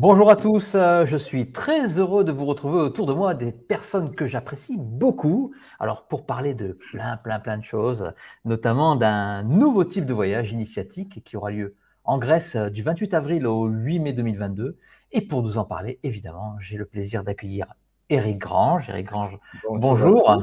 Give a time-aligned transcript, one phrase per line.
[0.00, 3.52] Bonjour à tous, euh, je suis très heureux de vous retrouver autour de moi des
[3.52, 5.52] personnes que j'apprécie beaucoup.
[5.78, 8.10] Alors pour parler de plein, plein, plein de choses,
[8.46, 11.74] notamment d'un nouveau type de voyage initiatique qui aura lieu
[12.04, 14.78] en Grèce euh, du 28 avril au 8 mai 2022.
[15.12, 17.66] Et pour nous en parler, évidemment, j'ai le plaisir d'accueillir
[18.08, 18.88] Eric Grange.
[18.88, 19.38] Eric Grange,
[19.68, 20.42] bonjour.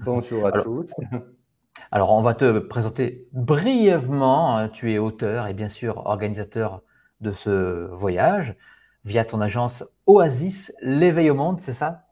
[0.00, 0.92] Bonjour à tous.
[1.90, 4.68] Alors on va te présenter brièvement.
[4.68, 6.82] Tu es auteur et bien sûr organisateur
[7.22, 8.54] de ce voyage
[9.04, 12.04] via ton agence Oasis l'éveil au monde, c'est ça?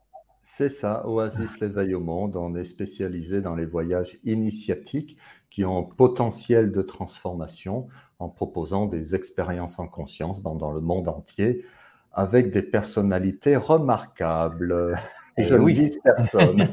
[0.42, 2.36] C'est ça, Oasis l'éveil au monde.
[2.36, 5.16] On est spécialisé dans les voyages initiatiques
[5.48, 11.64] qui ont potentiel de transformation en proposant des expériences en conscience dans, le monde entier
[12.12, 14.98] avec des personnalités remarquables.
[15.38, 16.68] Et je ne vise personne.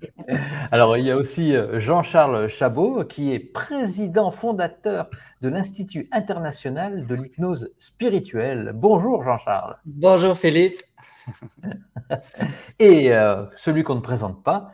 [0.70, 5.08] Alors, il y a aussi euh, Jean-Charles Chabot, qui est président fondateur
[5.40, 8.72] de l'Institut international de l'hypnose spirituelle.
[8.74, 9.78] Bonjour Jean-Charles.
[9.86, 10.82] Bonjour Philippe.
[12.78, 14.72] Et euh, celui qu'on ne présente pas,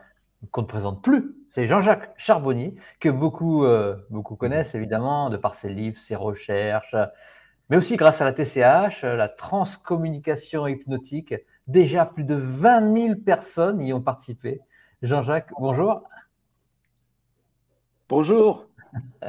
[0.51, 5.53] qu'on ne présente plus, c'est Jean-Jacques Charbonnier, que beaucoup, euh, beaucoup connaissent évidemment de par
[5.53, 6.95] ses livres, ses recherches,
[7.69, 11.33] mais aussi grâce à la TCH, la transcommunication hypnotique
[11.67, 14.61] Déjà plus de 20 000 personnes y ont participé.
[15.01, 16.03] Jean-Jacques, bonjour.
[18.09, 18.67] Bonjour.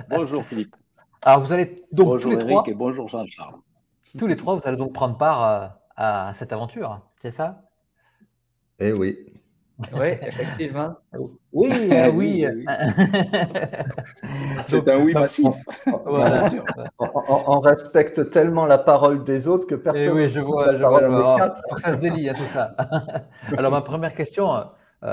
[0.08, 0.76] bonjour Philippe.
[1.24, 3.56] Alors vous allez donc bonjour tous les Eric et bonjour Jean-Charles.
[4.18, 5.68] Tous les trois, vous allez donc prendre part à, euh,
[6.28, 7.62] à cette aventure, c'est ça?
[8.78, 9.18] Eh oui.
[9.92, 10.96] Oui, effectivement.
[11.52, 12.44] Oui, euh, oui.
[14.66, 15.54] C'est un oui massif.
[16.98, 20.02] On, respecte tellement la parole des autres que personne.
[20.04, 21.60] Eh oui, je vois, je vois.
[21.76, 22.74] ça se délie, hein, tout ça.
[23.56, 24.64] Alors, ma première question, euh,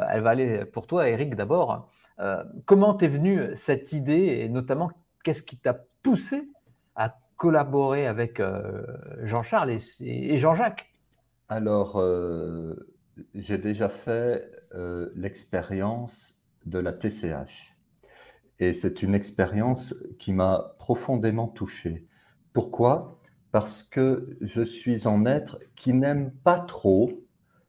[0.09, 1.87] elle va aller pour toi, Eric, d'abord.
[2.19, 4.89] Euh, comment t'es venue cette idée et notamment
[5.23, 6.49] qu'est-ce qui t'a poussé
[6.95, 8.41] à collaborer avec
[9.21, 10.87] Jean-Charles et, Jean-Jacques?
[11.49, 12.01] Alors,
[13.33, 17.75] j'ai déjà fait euh, l'expérience de la TCH.
[18.59, 22.07] Et c'est une expérience qui m'a profondément touché.
[22.53, 23.19] Pourquoi?
[23.51, 27.11] Parce que je suis un être qui n'aime pas trop,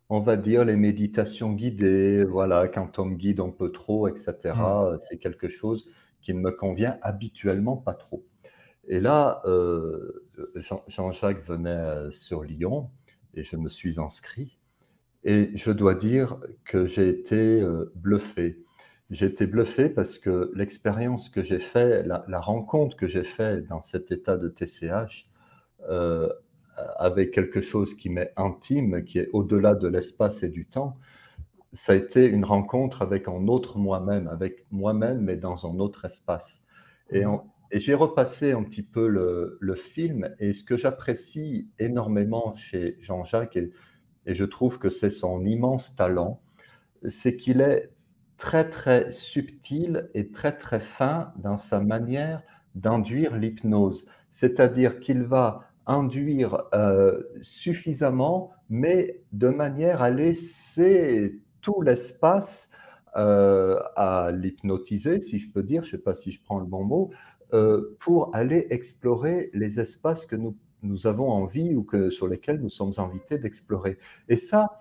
[0.08, 2.24] on va dire, les méditations guidées.
[2.24, 4.54] Voilà, quand on me guide un peu trop, etc.
[4.54, 4.98] Mmh.
[5.08, 5.88] C'est quelque chose
[6.22, 8.24] qui ne me convient habituellement pas trop.
[8.88, 10.24] Et là, euh,
[10.86, 12.90] Jean-Jacques venait euh, sur Lyon
[13.34, 14.55] et je me suis inscrit.
[15.24, 18.62] Et je dois dire que j'ai été euh, bluffé.
[19.10, 23.82] J'ai été bluffé parce que l'expérience que j'ai faite, la, rencontre que j'ai faite dans
[23.82, 25.28] cet état de TCH,
[25.88, 26.28] euh,
[26.98, 30.98] avec quelque chose qui m'est intime, qui est au-delà de l'espace et du temps,
[31.72, 36.04] ça a été une rencontre avec un autre moi-même, avec moi-même, mais dans un autre
[36.04, 36.62] espace.
[37.10, 37.22] Et,
[37.72, 43.56] j'ai repassé un petit peu le, le film, et ce que j'apprécie énormément chez Jean-Jacques,
[43.56, 43.72] et
[44.26, 46.40] et je trouve que c'est son immense talent,
[47.08, 47.90] c'est qu'il est
[48.36, 52.42] très très subtil et très très fin dans sa manière
[52.74, 54.06] d'induire l'hypnose.
[54.28, 62.68] C'est-à-dire qu'il va induire euh, suffisamment, mais de manière à laisser tout l'espace
[63.16, 66.66] euh, à l'hypnotiser, si je peux dire, je ne sais pas si je prends le
[66.66, 67.10] bon mot,
[67.54, 72.60] euh, pour aller explorer les espaces que nous nous avons envie ou que, sur lesquels
[72.60, 73.98] nous sommes invités d'explorer.
[74.28, 74.80] Et ça,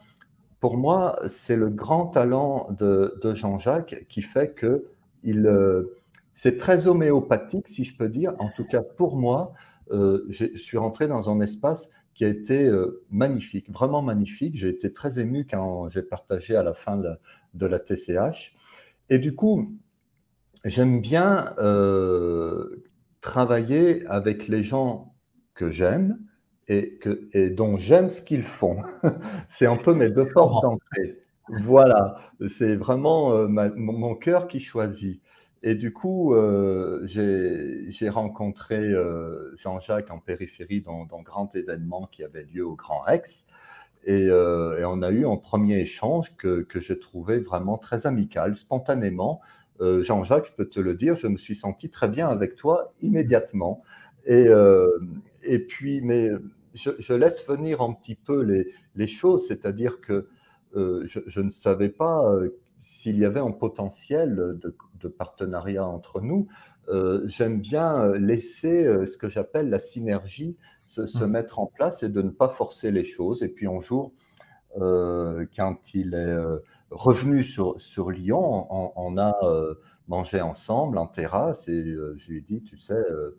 [0.59, 4.85] pour moi, c'est le grand talent de, Jean-Jacques qui fait que
[5.23, 5.95] il, euh,
[6.33, 8.33] c'est très homéopathique, si je peux dire.
[8.39, 9.53] En tout cas, pour moi,
[9.91, 14.57] euh, je suis rentré dans un espace qui a été euh, magnifique, vraiment magnifique.
[14.57, 18.55] J'ai été très ému quand j'ai partagé à la fin de la, TCH.
[19.09, 19.77] Et du coup,
[20.63, 21.53] j'aime bien
[23.21, 25.14] travailler avec les gens
[25.55, 26.19] que j'aime
[26.67, 28.77] et, que, et dont j'aime ce qu'ils font.
[29.49, 31.25] c'est un peu mes deux portes d'entrée.
[31.47, 32.17] Voilà,
[32.47, 35.21] c'est vraiment euh, mon cœur qui choisit.
[35.61, 42.23] Et du coup, euh, j'ai rencontré euh, Jean-Jacques en périphérie dans, dans grand événement qui
[42.23, 43.45] avait lieu au Grand Rex.
[44.07, 48.55] Et, et on a eu un premier échange que, que j'ai trouvé vraiment très amical,
[48.55, 49.41] spontanément.
[49.79, 53.81] Jean-Jacques, je peux te le dire, je me suis senti très bien avec toi immédiatement.
[54.27, 54.47] Et,
[55.45, 56.31] et puis, mais
[56.73, 60.27] je, laisse venir un petit peu les, les choses, c'est-à-dire que
[60.75, 62.49] euh, je, ne savais pas euh,
[62.81, 66.47] s'il y avait un potentiel de, de partenariat entre nous.
[66.89, 70.55] Euh, j'aime bien laisser ce que j'appelle la synergie
[70.85, 71.27] se, se, mmh.
[71.27, 73.41] mettre en place et de ne pas forcer les choses.
[73.41, 74.11] Et puis un jour,
[74.75, 76.37] quand il est
[76.91, 79.33] revenu sur, sur Lyon, on, on a
[80.07, 83.37] mangé ensemble en terrasse et je lui ai dit, tu sais, euh,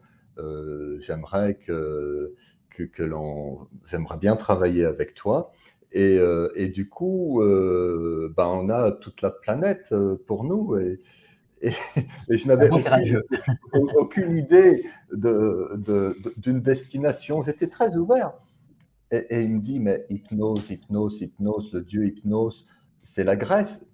[1.01, 2.35] j'aimerais que,
[2.71, 5.53] que, que l'on, j'aimerais bien travailler avec toi.
[5.93, 10.77] Et, euh, et du coup, euh, ben, on a toute la planète euh, pour nous.
[10.77, 11.01] Et,
[11.63, 11.71] et,
[12.29, 13.23] et je n'avais aucune,
[13.97, 17.41] aucune, idée de, de, d'une destination.
[17.41, 18.33] J'étais très ouvert.
[19.11, 22.67] Et, et, il me dit, mais hypnose, hypnose, hypnose, le dieu hypnose,
[23.03, 23.87] c'est la Grèce.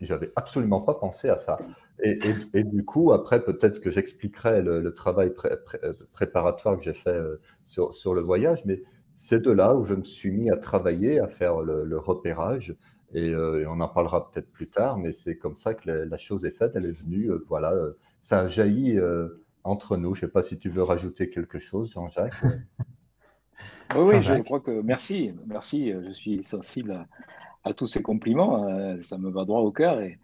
[0.00, 1.58] J'avais absolument pas pensé à ça.
[2.02, 5.78] Et, et, et, du coup, après, peut-être que j'expliquerai le, le, travail pré, pré,
[6.12, 8.82] préparatoire que j'ai fait euh, sur, sur, le voyage, mais
[9.16, 12.76] c'est de là où je me suis mis à travailler, à faire le, le repérage.
[13.14, 16.04] Et, euh, et, on en parlera peut-être plus tard, mais c'est comme ça que la,
[16.04, 16.72] la, chose est faite.
[16.76, 20.14] Elle est venue, euh, voilà, euh, ça a jailli euh, entre nous.
[20.14, 22.40] Je ne sais pas si tu veux rajouter quelque chose, Jean-Jacques.
[23.96, 25.92] oui, oui, je crois que merci, merci.
[25.92, 27.06] Je suis sensible à,
[27.64, 29.00] à tous ces compliments.
[29.00, 30.18] ça me va droit au cœur et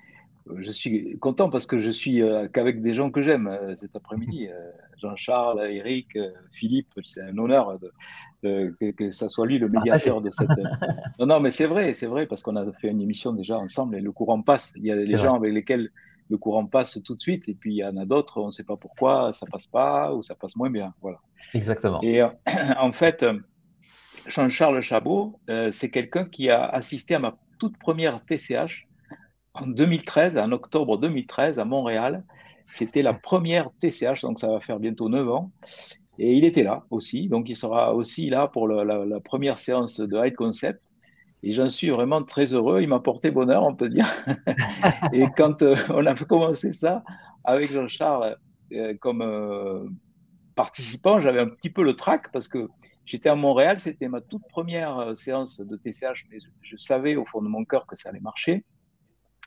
[0.57, 3.97] je suis content parce que je suis euh, qu'avec des gens que j'aime euh, cet
[3.97, 4.49] après-midi.
[4.49, 4.71] Euh,
[5.01, 6.17] Jean-Charles, Eric,
[6.53, 7.93] Philippe, c'est un honneur de,
[8.43, 10.49] de, que, que, ça soit lui le médiateur de cette.
[11.19, 13.97] non, non, mais c'est vrai, c'est vrai parce qu'on a fait une émission déjà ensemble
[13.97, 14.73] et le courant passe.
[14.77, 15.91] Il y a des gens avec lesquels
[16.31, 18.51] le courant passe tout de suite et puis il y en a d'autres, on ne
[18.51, 20.95] sait pas pourquoi ça passe pas ou ça passe moins bien.
[21.03, 21.19] Voilà.
[21.53, 22.01] Exactement.
[22.03, 22.23] Et
[22.79, 23.27] en fait,
[24.27, 25.39] Jean-Charles Chabot,
[25.71, 28.87] c'est quelqu'un qui a assisté à ma toute première TCH
[29.55, 32.25] en 2013, en octobre 2013, à Montréal.
[32.65, 35.53] C'était la première TCH, donc ça va faire bientôt 9 ans.
[36.19, 40.17] Et il était là aussi, donc il sera aussi là pour la, première séance de
[40.17, 40.81] High Concept.
[41.43, 42.81] Et j'en suis vraiment très heureux.
[42.81, 44.09] Il m'a porté bonheur, on peut dire.
[45.13, 46.97] et quand euh, on a commencé ça
[47.45, 48.37] avec Jean-Charles
[48.73, 49.85] euh, comme euh,
[50.55, 52.69] participant, j'avais un petit peu le trac parce que
[53.05, 57.43] j'étais à Montréal, c'était ma toute première séance de TCH, mais je savais au fond
[57.43, 58.65] de mon cœur que ça allait marcher.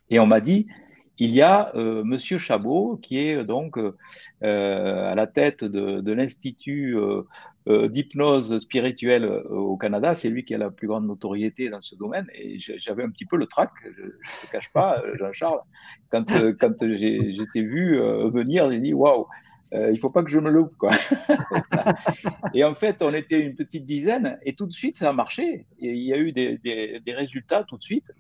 [0.10, 0.68] Et on m'a dit,
[1.20, 3.92] il y a euh, Monsieur Chabot qui est donc euh,
[4.42, 10.14] à la tête de, l'Institut euh, d'hypnose spirituelle au Canada.
[10.14, 12.28] C'est lui qui a la plus grande notoriété dans ce domaine.
[12.36, 15.62] Et j'avais un petit peu le trac, je ne te cache pas, Jean-Charles.
[16.10, 16.26] Quand,
[16.60, 17.98] quand j'étais vu
[18.32, 19.26] venir, j'ai dit waouh,
[19.74, 20.78] il ne faut pas que je me loupe.
[20.78, 20.92] Quoi.
[22.54, 25.66] et en fait, on était une petite dizaine et tout de suite, ça a marché.
[25.80, 28.14] Il y a eu des résultats tout de suite.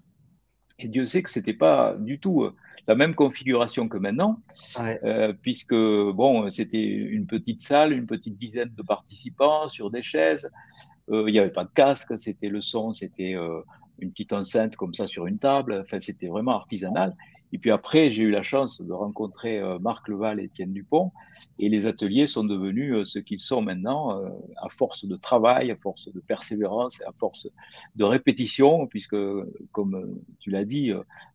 [0.79, 2.55] Et Dieu sait que c'était pas du tout euh,
[2.87, 4.39] la même configuration que maintenant,
[4.79, 4.99] ouais.
[5.03, 10.49] euh, puisque bon, c'était une petite salle, une petite dizaine de participants sur des chaises.
[11.09, 13.61] Euh, il n'y avait pas de casque, c'était le son, c'était euh,
[13.99, 15.81] une petite enceinte comme ça sur une table.
[15.83, 17.15] Enfin, c'était vraiment artisanal.
[17.53, 21.11] Et puis après, j'ai eu la chance de rencontrer euh, Marc Leval et Étienne Dupont.
[21.59, 24.29] Et les ateliers sont devenus euh, ce qu'ils sont maintenant, euh,
[24.61, 27.47] à force de travail, à force de persévérance et à force
[27.95, 29.15] de répétition, puisque,
[29.71, 30.91] comme tu l'as dit,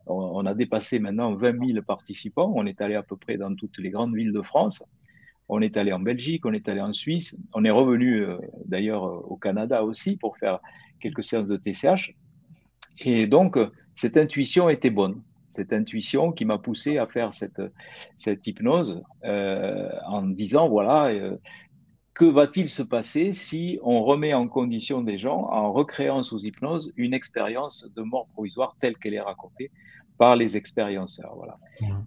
[0.06, 2.52] on a dépassé maintenant 20 000 participants.
[2.54, 4.84] On est allé à peu près dans toutes les grandes villes de France.
[5.48, 7.36] On est allé en Belgique, on est allé en Suisse.
[7.54, 8.24] On est revenu
[8.66, 10.60] d'ailleurs au Canada aussi pour faire
[11.00, 12.14] quelques séances de TCH.
[13.04, 13.58] Et donc,
[13.94, 17.62] cette intuition était bonne cette intuition qui m'a poussé à faire cette,
[18.16, 21.36] cette hypnose euh, en disant, voilà, euh,
[22.14, 26.92] que va-t-il se passer si on remet en condition des gens, en recréant sous hypnose,
[26.96, 29.70] une expérience de mort provisoire telle qu'elle est racontée
[30.18, 31.34] par les expérienceurs.
[31.36, 31.58] Voilà.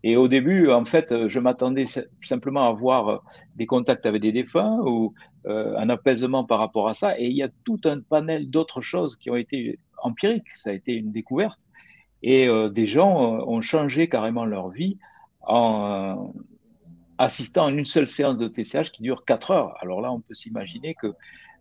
[0.03, 1.85] Et au début, en fait, je m'attendais
[2.21, 3.23] simplement à avoir
[3.55, 5.13] des contacts avec des défunts ou
[5.47, 7.19] euh, un apaisement par rapport à ça.
[7.19, 10.51] Et il y a tout un panel d'autres choses qui ont été empiriques.
[10.51, 11.59] Ça a été une découverte.
[12.23, 14.97] Et euh, des gens euh, ont changé carrément leur vie
[15.41, 16.33] en
[17.17, 19.75] assistant à une seule séance de TCH qui dure 4 heures.
[19.81, 21.13] Alors là, on peut s'imaginer que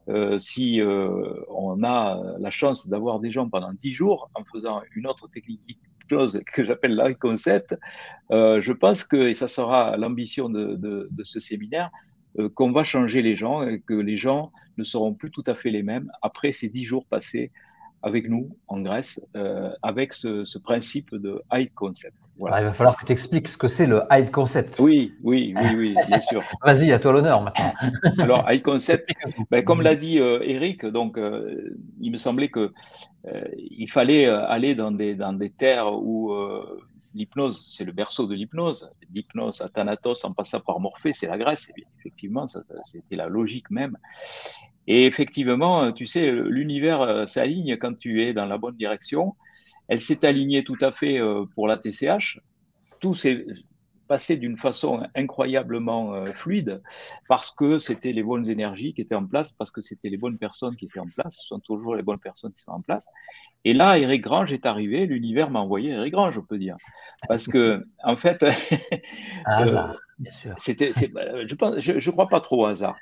[0.09, 5.07] euh, si on a la chance d'avoir des gens pendant 10 jours en faisant une
[5.07, 7.77] autre technique que j'appelle l'art concept,
[8.31, 11.91] je pense que, et ça sera l'ambition de, de, ce séminaire,
[12.55, 15.71] qu'on va changer les gens et que les gens ne seront plus tout à fait
[15.71, 17.53] les mêmes après ces 10 jours passés
[18.05, 22.17] avec nous en Grèce, euh, avec ce, ce, principe de hide concept.
[22.39, 22.61] Voilà.
[22.61, 24.79] Il va falloir que tu expliques ce que c'est le hide concept.
[24.79, 26.43] Oui, oui, oui, oui bien sûr.
[26.63, 27.73] Vas-y, à toi l'honneur maintenant.
[28.19, 29.09] Alors, hide concept,
[29.51, 32.73] ben, comme l'a dit euh, Eric, donc, euh, il me semblait que
[33.27, 36.31] euh, il fallait aller dans des, dans des terres où
[37.15, 38.91] l'hypnose, c'est le berceau de l'hypnose.
[39.15, 41.71] L'hypnose à Thanatos en passant par Morphée, c'est la Grèce.
[42.01, 43.97] effectivement, ça, ça c'était la logique même.
[44.87, 49.35] Et effectivement, tu sais, l'univers euh, s'aligne quand tu es dans la bonne direction.
[49.89, 52.41] Elle s'est alignée tout à fait euh, pour la TCH.
[53.01, 53.47] Tout s'est
[54.07, 56.83] passé d'une façon incroyablement euh, fluide
[57.27, 60.37] parce que c'était les bonnes énergies qui étaient en place, parce que c'était les bonnes
[60.37, 61.39] personnes qui étaient en place.
[61.41, 63.09] Ce sont toujours les bonnes personnes qui sont en place.
[63.65, 65.07] Et là, Eric Grange est arrivé.
[65.07, 66.77] L'univers m'a envoyé Eric Grange, on peut dire,
[67.29, 68.45] parce que en fait,
[69.47, 70.55] hasard, bien sûr.
[70.59, 72.97] C'était, je pense, je, je crois pas trop au hasard.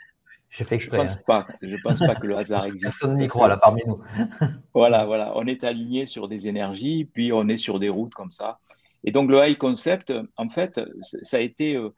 [0.52, 1.21] Je Je pense hein.
[1.26, 1.47] pas.
[1.62, 2.85] Je pense pas que le hasard existe.
[2.85, 4.00] Personne n'y croit là parmi nous.
[4.75, 5.32] voilà, voilà.
[5.37, 8.59] On est aligné sur des énergies, puis on est sur des routes comme ça.
[9.04, 11.76] Et donc le high concept, en fait, ça a été.
[11.76, 11.94] Euh,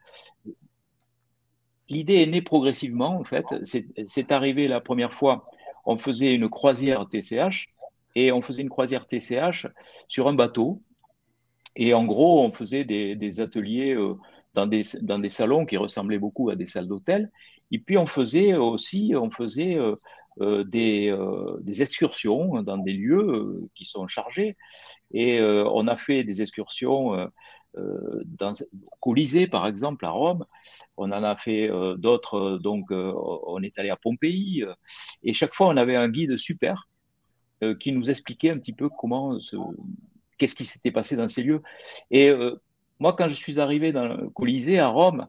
[1.89, 3.45] l'idée est née progressivement, en fait.
[3.63, 5.45] C'est arrivé la première fois,
[5.85, 7.67] on faisait une croisière TCH,
[8.15, 9.67] et on faisait une croisière TCH
[10.07, 10.81] sur un bateau.
[11.75, 14.15] Et en gros, on faisait des, ateliers euh,
[14.53, 17.29] dans, des, dans des salons qui ressemblaient beaucoup à des salles d'hôtel.
[17.71, 19.95] Et puis on faisait aussi, on faisait euh,
[20.41, 21.15] euh, des,
[21.61, 24.57] des, excursions dans des lieux qui sont chargés.
[25.11, 27.31] Et on a fait des excursions
[27.75, 28.53] dans
[28.99, 30.45] Colisée, par exemple, à Rome.
[30.97, 34.65] On en a fait d'autres, donc on est allé à Pompéi.
[35.23, 36.89] et chaque fois, on avait un guide super
[37.79, 39.39] qui nous expliquait un petit peu comment,
[40.37, 41.61] qu'est-ce qui s'était passé dans ces lieux.
[42.11, 42.29] Et
[42.99, 45.27] moi, quand je suis arrivé dans le Colisée à Rome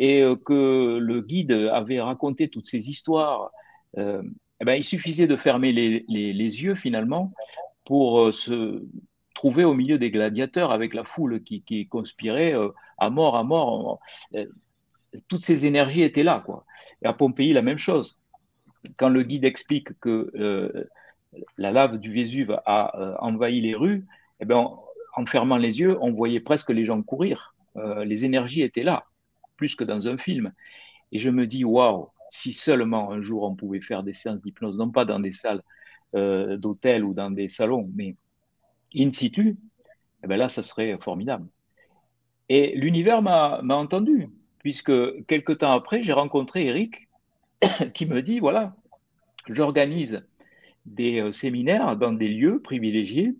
[0.00, 3.52] et euh, que le guide avait raconté toutes ces histoires,
[3.98, 4.22] euh,
[4.60, 7.32] eh ben, il suffisait de fermer les, yeux finalement
[7.84, 8.82] pour euh, se
[9.34, 12.54] trouver au milieu des gladiateurs avec la foule qui, conspirait
[12.98, 14.00] à mort, à mort.
[15.28, 16.44] toutes ces énergies étaient là.
[17.02, 18.18] Et à Pompéi, la même chose.
[18.96, 20.30] Quand le guide explique que
[21.56, 24.04] la lave du Vésuve a envahi les rues,
[24.40, 24.70] eh ben,
[25.16, 27.54] en fermant les yeux, on voyait presque les gens courir.
[28.04, 29.04] Les énergies étaient là,
[29.60, 30.54] plus que dans un film.
[31.12, 34.78] Et je me dis, waouh, si seulement un jour on pouvait faire des séances d'hypnose,
[34.78, 35.62] non pas dans des salles
[36.14, 38.16] euh, d'hôtel ou dans des salons, mais
[38.96, 39.58] in situ,
[40.24, 41.46] eh bien là, ça serait formidable.
[42.48, 44.92] Et l'univers m'a entendu, puisque
[45.26, 47.08] quelques temps après, j'ai rencontré Eric
[47.94, 48.74] qui me dit, voilà,
[49.46, 50.26] j'organise
[50.86, 53.34] des euh, séminaires dans des lieux privilégiés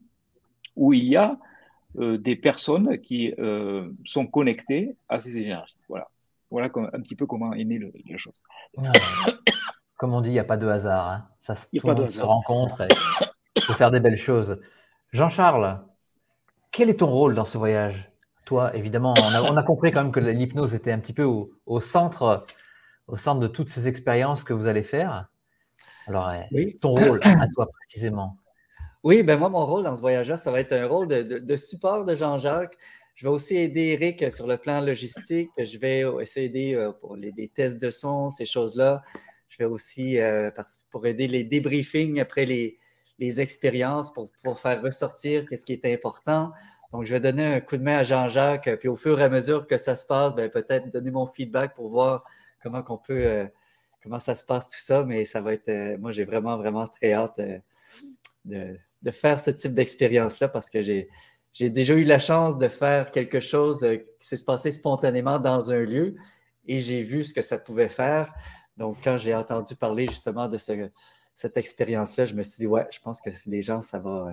[0.77, 1.39] où il y a
[1.99, 3.33] euh, des personnes qui
[4.05, 5.80] sont connectées à ces énergies.
[6.51, 8.35] Voilà, un petit peu comment est née la chose.
[9.97, 11.09] comme on dit, il n'y a pas de hasard.
[11.09, 11.29] Hein.
[11.41, 12.89] Ça, tout le monde se rencontre et
[13.67, 14.61] peut faire des belles choses.
[15.13, 15.81] Jean-Charles,
[16.73, 18.11] quel est ton rôle dans ce voyage?
[18.45, 22.47] Toi, évidemment, on a, compris quand même que l'hypnose était un petit peu au, centre,
[23.07, 25.29] au centre de toutes ces expériences que vous allez faire.
[26.07, 26.33] Alors,
[26.81, 28.37] ton rôle à toi précisément?
[29.03, 32.05] Oui, ben moi, mon rôle dans ce voyage-là, ça va être un rôle de, support
[32.05, 32.77] de Jean-Jacques.
[33.21, 35.51] Je vais aussi aider Eric sur le plan logistique.
[35.59, 39.03] Je vais essayer d'aider euh, pour les, tests de son, ces choses-là.
[39.51, 40.51] Je vais aussi euh,
[40.91, 42.79] pour aider les débriefings après les,
[43.39, 46.51] expériences pour, pour, faire ressortir ce qui est important.
[46.95, 49.29] Donc, je vais donner un coup de main à Jean-Jacques, puis au fur et à
[49.29, 52.25] mesure que ça se passe, ben, peut-être donner mon feedback pour voir
[52.63, 53.45] comment qu'on peut, euh,
[54.03, 55.05] comment ça se passe tout ça.
[55.05, 57.39] Mais ça va être, moi, j'ai vraiment, vraiment très hâte
[58.47, 61.11] de, de faire ce type d'expérience-là parce que j'ai,
[61.53, 65.73] j'ai déjà eu la chance de faire quelque chose euh, qui s'est passé spontanément dans
[65.73, 66.17] un lieu
[66.67, 68.33] et j'ai vu ce que ça pouvait faire.
[68.77, 73.01] Donc, quand j'ai entendu parler justement de cette expérience-là, je me suis dit, ouais, je
[73.01, 74.33] pense que les gens, ça va,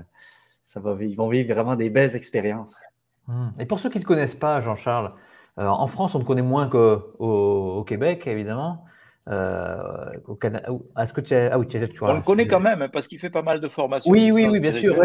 [0.64, 2.82] ça va, ils vont vivre vraiment des belles expériences.
[3.28, 3.52] Hum.
[3.60, 5.14] Et pour ceux qui ne te connaissent pas, Jean-Charles,
[5.58, 8.86] euh, en France, on te connaît moins qu'au au Québec, évidemment.
[9.30, 10.70] Euh, au Canada.
[10.98, 11.52] Est-ce que tu as...
[11.52, 13.68] Ah oui, tu, On le connaît quand même, hein, parce qu'il fait pas mal de
[13.68, 14.10] formations.
[14.10, 14.96] Oui, oui, oui, bien sûr.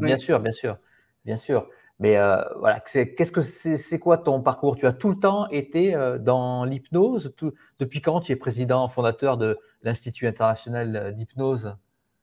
[0.00, 0.78] bien sûr, bien sûr.
[1.26, 1.68] Bien sûr.
[1.98, 4.76] Mais euh, voilà, qu'est-ce que c'est quoi ton parcours?
[4.76, 7.34] Tu as tout le temps été euh, dans l'hypnose?
[7.78, 11.76] Depuis quand tu es président fondateur de l'Institut international d'hypnose?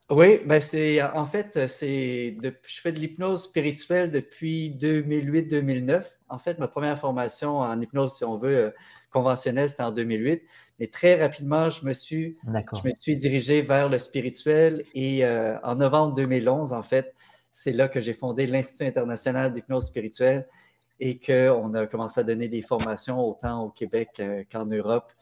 [0.10, 6.04] Oui, ben c'est en fait, c'est je fais de l'hypnose spirituelle depuis 2008-2009.
[6.30, 8.74] En fait, ma première formation en hypnose, si on veut,
[9.14, 10.44] conventionnelle, c'était en 2008.
[10.80, 15.58] Mais très rapidement, je me suis, je me suis dirigé vers le spirituel et euh,
[15.64, 17.16] en novembre 2011, en fait,
[17.54, 20.48] c'est là que j'ai fondé l'Institut international d'hypnose spirituelle
[21.00, 25.14] et qu'on a commencé à donner des formations autant au Québec euh, qu'en Europe,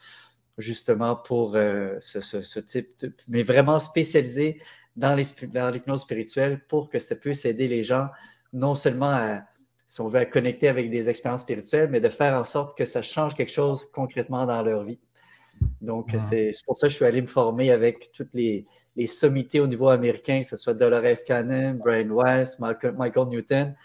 [0.57, 2.87] justement pour euh, ce, type,
[3.27, 4.61] mais vraiment spécialisé
[4.95, 8.07] dans l'hypnose spirituelle pour que ça puisse aider les gens
[8.53, 9.41] non seulement à,
[9.85, 12.85] si on veut, à connecter avec des expériences spirituelles, mais de faire en sorte que
[12.85, 14.99] ça change quelque chose concrètement dans leur vie.
[15.81, 19.59] Donc, c'est pour ça que je suis allé me former avec toutes les, les sommités
[19.59, 23.75] au niveau américain, que ce soit Dolores Cannon, Brian Weiss, Michael, Newton.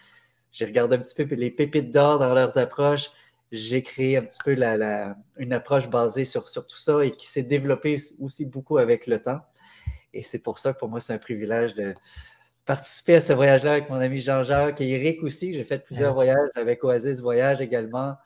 [0.52, 3.10] J'ai regardé un petit peu les pépites d'or dans leurs approches.
[3.52, 7.26] J'ai créé un petit peu la, une approche basée sur, sur tout ça et qui
[7.26, 9.40] s'est développée aussi beaucoup avec le temps.
[10.12, 11.94] Et c'est pour ça que pour moi, c'est un privilège de
[12.64, 15.52] participer à ce voyage-là avec mon ami Jean-Jacques et Eric aussi.
[15.52, 18.16] J'ai fait plusieurs voyages avec Oasis Voyage également.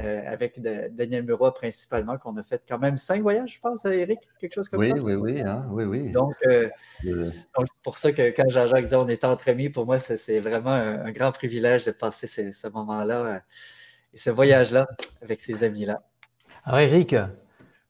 [0.00, 4.20] Euh, avec Daniel Muroy principalement, qu'on a fait quand même cinq voyages, je pense, Eric,
[4.40, 4.90] quelque chose comme ça?
[4.90, 6.10] Oui, oui, oui, hein, oui, oui.
[6.10, 6.70] Donc, euh,
[7.02, 10.70] c'est pour ça que quand Jean-Jacques dit on est entre amis, pour moi, c'est vraiment
[10.70, 13.38] un, grand privilège de passer ce, moment-là euh,
[14.14, 14.88] et ce voyage-là
[15.20, 16.02] avec ces amis-là.
[16.64, 17.14] Alors, Eric,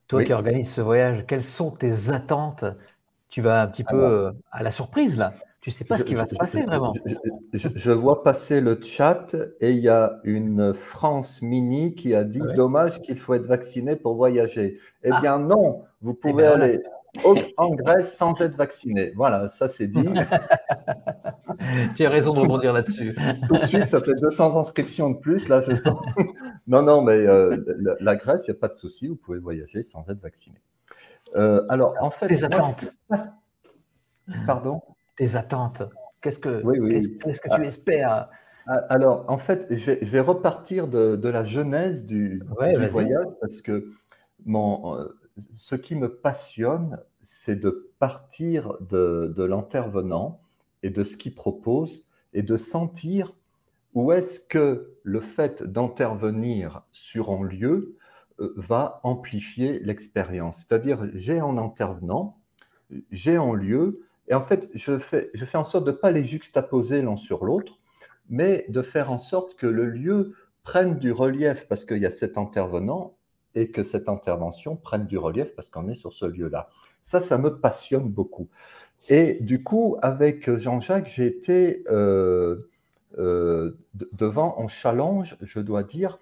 [0.07, 2.65] Toi qui organises ce voyage, quelles sont tes attentes?
[3.29, 5.31] Tu vas un petit peu euh, à la surprise là.
[5.63, 6.93] Tu sais pas ce qui va se passer vraiment.
[7.53, 12.41] Je, vois passer le chat et il y a une France mini qui a dit
[12.57, 14.77] dommage qu'il faut être vacciné pour voyager.
[15.05, 15.21] Eh ah.
[15.21, 16.83] bien non, vous eh pouvez ben, aller
[17.55, 19.13] en Grèce sans être vacciné.
[19.15, 20.03] Voilà, ça c'est dit.
[21.95, 23.15] tu as raison de rebondir là-dessus.
[23.47, 25.47] Tout de suite, ça fait 200 inscriptions de plus.
[25.47, 25.97] Là, je sens.
[26.67, 29.81] non, non, mais euh, la, Grèce, il n'y a pas de souci, vous pouvez voyager
[29.81, 30.57] sans être vacciné.
[31.37, 32.43] Euh, alors, en fait.
[32.43, 32.93] Attentes.
[34.45, 34.81] Pardon?
[35.15, 35.83] Tes attentes.
[36.21, 36.61] Qu'est-ce que,
[37.19, 37.65] Qu'est-ce, que tu ah.
[37.65, 38.29] espères?
[38.65, 43.91] Ah, alors, en fait, je vais, repartir de, la genèse du, voyage parce que
[44.45, 45.07] mon, euh,
[45.55, 50.41] ce qui me passionne, c'est de partir de, l'intervenant
[50.81, 53.33] et de ce qu'il propose et de sentir
[53.93, 57.95] où est-ce que le fait d'intervenir sur un lieu
[58.39, 60.57] euh, va amplifier l'expérience.
[60.57, 62.37] C'est-à-dire, j'ai un intervenant,
[63.11, 67.01] j'ai un lieu, et en fait, je fais, en sorte de ne pas les juxtaposer
[67.01, 67.79] l'un sur l'autre,
[68.29, 72.11] mais de faire en sorte que le lieu prenne du relief parce qu'il y a
[72.11, 73.17] cet intervenant
[73.55, 76.69] et que cette intervention prenne du relief parce qu'on est sur ce lieu-là.
[77.01, 78.47] Ça, ça me passionne beaucoup.
[79.09, 82.69] Et du coup, avec Jean-Jacques, j'ai été euh,
[83.17, 83.77] euh,
[84.13, 86.19] devant un challenge, je dois dire,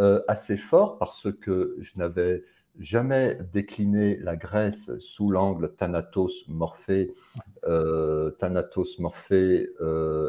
[0.00, 2.42] euh, assez fort parce que je n'avais
[2.78, 7.14] jamais décliné la Grèce sous l'angle Thanatos, Morphée,
[8.38, 9.68] Thanatos, Morphée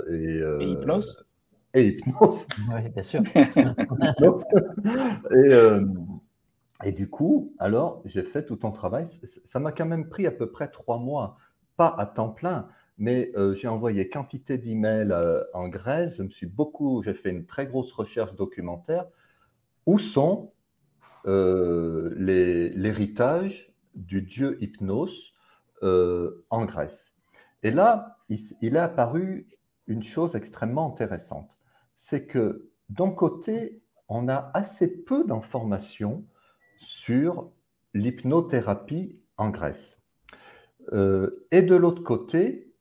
[0.10, 1.25] et, et hypnose?
[1.74, 2.48] Et hypnose.
[2.70, 3.22] Oui, bien sûr.
[5.36, 5.54] et,
[6.84, 9.06] et du coup, alors, j'ai fait tout un travail.
[9.06, 11.38] Ça m'a quand même pris à peu près trois mois,
[11.78, 16.16] pas à temps plein, mais euh, j'ai envoyé quantité d'emails euh, en Grèce.
[16.16, 19.06] Je me suis beaucoup, j'ai fait une très grosse recherche documentaire.
[19.86, 20.55] Où sont euh,
[22.15, 25.34] l'héritage du dieu Hypnos
[25.82, 27.15] en Grèce
[27.63, 29.47] Et là, il, il est apparu
[29.88, 31.58] une chose extrêmement intéressante.
[31.93, 36.26] C'est que d'un côté, on a assez peu d'informations
[36.78, 37.52] sur
[37.93, 40.02] l'hypnothérapie en Grèce.
[40.93, 42.71] Euh, et de l'autre côté,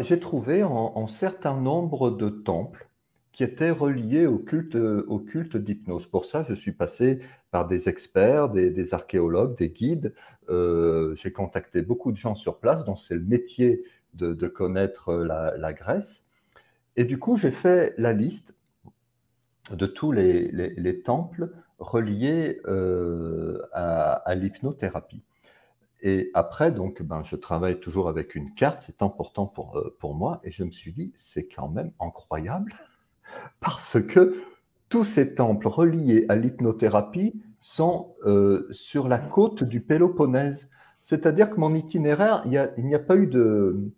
[0.00, 2.88] j'ai trouvé un, certain nombre de temples
[3.32, 6.06] qui étaient reliés au culte, au culte d'hypnose.
[6.06, 10.14] Pour ça, je suis passé par des experts, des, archéologues, des guides.
[10.48, 15.72] Euh, j'ai contacté beaucoup de gens sur place, dont c'est le métier de, connaître la,
[15.72, 16.24] Grèce.
[16.96, 18.54] Et du coup, j'ai fait la liste
[19.70, 25.22] de tous les temples relié euh, à, l'hypnothérapie.
[26.02, 30.14] Et après, donc, ben, je travaille toujours avec une carte, c'est important pour, euh, pour
[30.14, 32.74] moi, et je me suis dit, c'est quand même incroyable,
[33.60, 34.42] parce que
[34.88, 40.70] tous ces temples reliés à l'hypnothérapie sont euh, sur la côte du Péloponnèse.
[41.00, 43.92] C'est-à-dire que mon itinéraire, il n'y a, pas eu de,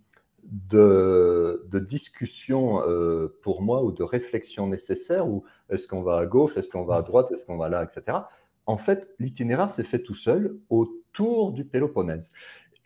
[1.89, 6.69] discussion euh, pour moi ou de réflexion nécessaire, ou est-ce qu'on va à gauche, est-ce
[6.69, 8.19] qu'on va à droite, est-ce qu'on va là, etc.
[8.67, 12.33] En fait, l'itinéraire s'est fait tout seul autour du Péloponnèse.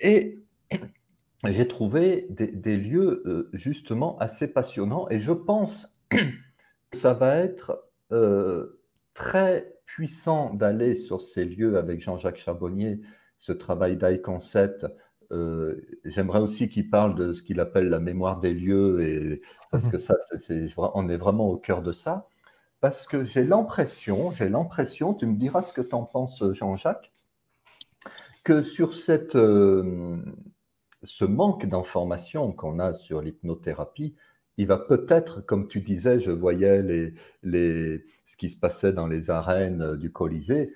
[0.01, 0.39] Et
[1.45, 5.96] j'ai trouvé des, lieux euh, justement assez passionnants et je pense
[6.93, 8.81] ça va être euh,
[9.15, 13.01] très puissant d'aller sur ces lieux avec Jean-Jacques Charbonnier,
[13.39, 14.87] ce travail d'Eye Concept
[15.33, 19.85] euh, j'aimerais aussi qu'il parle de ce qu'il appelle la mémoire des lieux, et, parce
[19.85, 19.93] mhm.
[19.93, 22.29] que ça, c'est, on est vraiment au cœur de ça.
[22.81, 27.13] Parce que j'ai l'impression, j'ai l'impression, tu me diras ce que tu en penses, Jean-Jacques,
[28.45, 30.17] que sur cette, euh,
[31.03, 34.15] ce manque d'informations qu'on a sur l'hypnothérapie,
[34.59, 39.07] il va peut-être, comme tu disais, je voyais les, les, ce qui se passait dans
[39.07, 40.73] les arènes du Colisée,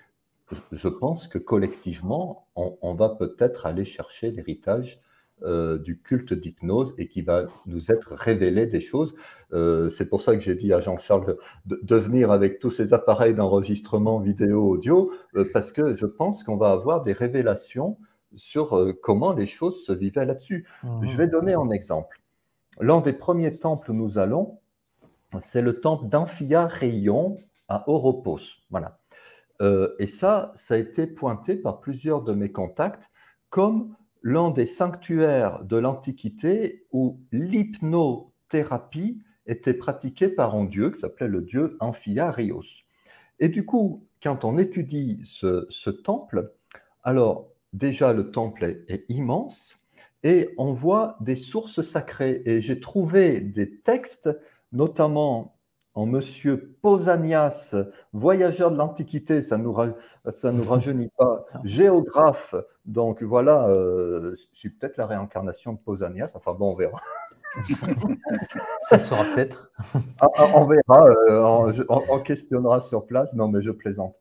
[0.72, 5.00] je pense que collectivement, on, va peut-être aller chercher l'héritage
[5.42, 9.14] euh, du culte d'hypnose et qui va nous être révélé des choses.
[9.52, 13.34] Euh, c'est pour ça que j'ai dit à Jean-Charles de, venir avec tous ces appareils
[13.34, 17.96] d'enregistrement vidéo, audio, euh, parce que je pense qu'on va avoir des révélations
[18.36, 20.66] sur comment les choses se vivaient là-dessus.
[20.84, 21.06] Mmh.
[21.06, 22.20] Je vais donner un exemple.
[22.80, 24.58] L'un des premiers temples où nous allons,
[25.38, 27.36] c'est le temple d'Amphia Rayon
[27.68, 28.40] à Oropos.
[28.70, 28.98] Voilà.
[29.60, 33.10] Euh, et ça, ça a été pointé par plusieurs de mes contacts
[33.50, 41.28] comme l'un des sanctuaires de l'Antiquité où l'hypnothérapie était pratiquée par un dieu qui s'appelait
[41.28, 42.62] le dieu Amphiarios.
[43.38, 46.52] Et du coup, quand on étudie ce, temple,
[47.02, 49.78] alors déjà le temple est, immense
[50.22, 52.42] et on voit des sources sacrées.
[52.44, 54.30] Et j'ai trouvé des textes,
[54.72, 55.56] notamment
[55.94, 57.74] en monsieur Pausanias,
[58.12, 59.72] voyageur de l'Antiquité, ça ne nous,
[60.64, 62.54] rajeunit pas, géographe.
[62.84, 66.30] Donc voilà, euh, je suis peut-être la réincarnation de Pausanias.
[66.34, 67.00] Enfin bon, on verra.
[68.88, 69.72] ça sera peut-être.
[70.20, 73.34] Ah, ah, on verra, euh, on, questionnera sur place.
[73.34, 74.14] Non, mais je plaisante.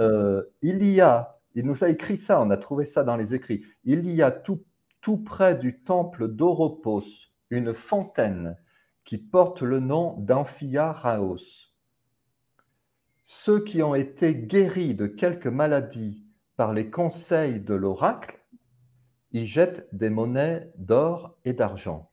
[0.00, 3.34] Euh, il y a, il nous a écrit ça, on a trouvé ça dans les
[3.34, 3.62] écrits.
[3.84, 4.62] Il y a tout,
[5.00, 7.04] tout près du temple d'Oropos
[7.50, 8.56] une fontaine
[9.04, 11.68] qui porte le nom d'Amphiaraos.
[13.24, 16.24] Ceux qui ont été guéris de quelques maladies
[16.56, 18.38] par les conseils de l'oracle
[19.32, 22.10] y jettent des monnaies d'or et d'argent.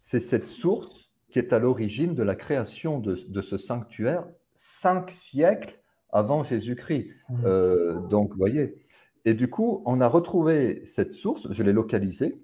[0.00, 5.80] C'est cette source qui est à l'origine de la création de, ce sanctuaire cinq siècles
[6.12, 7.10] avant Jésus-Christ.
[7.28, 7.44] Mmh.
[7.44, 8.84] Euh, donc, vous voyez.
[9.24, 12.40] Et du coup, on a retrouvé cette source, je l'ai localisée,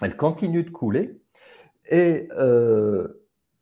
[0.00, 1.20] elle continue de couler,
[1.88, 3.08] et euh,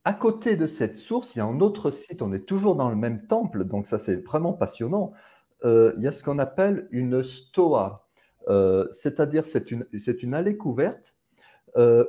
[0.04, 2.90] à côté de cette source, il y a un autre site, on est toujours dans
[2.90, 5.12] le même temple, donc ça c'est vraiment passionnant.
[5.64, 8.06] Euh, il y a ce qu'on appelle une stoa,
[8.48, 11.14] euh, c'est-à-dire c'est une, une, allée couverte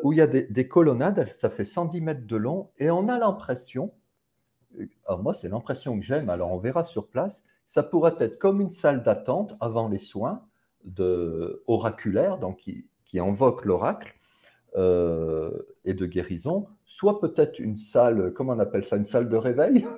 [0.04, 3.18] où il y a des, colonnades, ça fait 110 mètres de long, et on a
[3.18, 3.94] l'impression,
[5.08, 8.62] alors moi c'est l'impression que j'aime, alors on verra sur place, ça pourrait être comme
[8.62, 10.44] une salle d'attente avant les soins
[11.68, 14.16] oraculaires, donc qui, qui invoque l'oracle,
[14.78, 15.52] euh,
[15.86, 19.86] et de guérison, soit peut-être une salle, comment on appelle ça, une salle de réveil.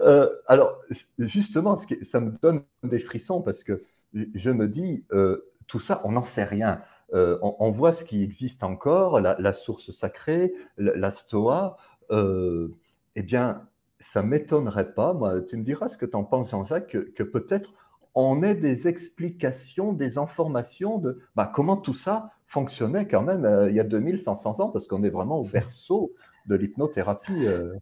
[0.00, 0.80] Euh, alors,
[1.18, 6.12] justement, ça me donne des frissons parce que je me dis, euh, tout ça, on
[6.12, 6.82] n'en sait rien.
[7.12, 11.78] On, voit ce qui existe encore, la, source sacrée, la, stoa.
[12.12, 13.66] eh bien,
[14.00, 17.22] ça m'étonnerait pas, moi, tu me diras ce que tu en penses, Jean-Jacques, que, que
[17.22, 17.72] peut-être
[18.14, 23.68] on ait des explications, des informations de bah, comment tout ça fonctionnait quand même euh,
[23.68, 26.10] il y a 2500 ans, parce qu'on est vraiment au berceau
[26.46, 27.46] de l'hypnothérapie.
[27.46, 27.74] Euh.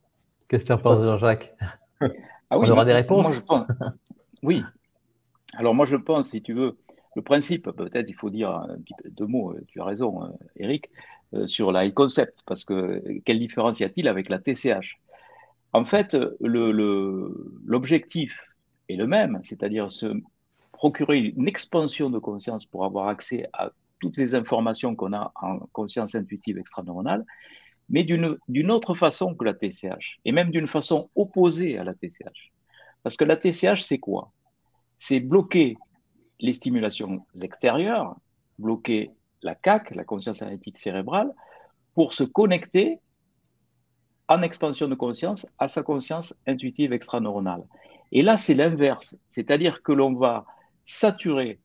[0.48, 1.56] Qu'est-ce que tu en penses, Jean-Jacques?
[2.50, 3.40] Ah oui, On aura des réponses
[4.42, 4.62] Oui.
[5.56, 6.76] Alors moi, je pense, si tu veux,
[7.16, 10.30] le principe, peut-être il faut dire un petit peu deux mots, euh, tu as raison,
[10.56, 10.90] Eric,
[11.46, 15.00] sur la concept, parce que quelle différence y a-t-il avec la TCH
[15.74, 18.40] En fait, l'objectif
[18.88, 20.06] est le même, c'est-à-dire se
[20.72, 25.58] procurer une expansion de conscience pour avoir accès à toutes les informations qu'on a en
[25.72, 27.24] conscience intuitive extraneuronale,
[27.88, 32.52] mais d'une autre façon que la TCH, et même d'une façon opposée à la TCH.
[33.02, 34.30] Parce que la TCH, c'est quoi?
[34.96, 35.76] C'est bloquer
[36.38, 38.14] les stimulations extérieures,
[38.60, 39.10] bloquer
[39.42, 41.32] la CAC, la conscience analytique cérébrale,
[41.94, 43.00] pour se connecter
[44.28, 47.64] en expansion de conscience à sa conscience intuitive extraneuronale.
[48.12, 50.44] Et là, c'est l'inverse, c'est-à-dire que l'on va
[50.84, 51.58] saturer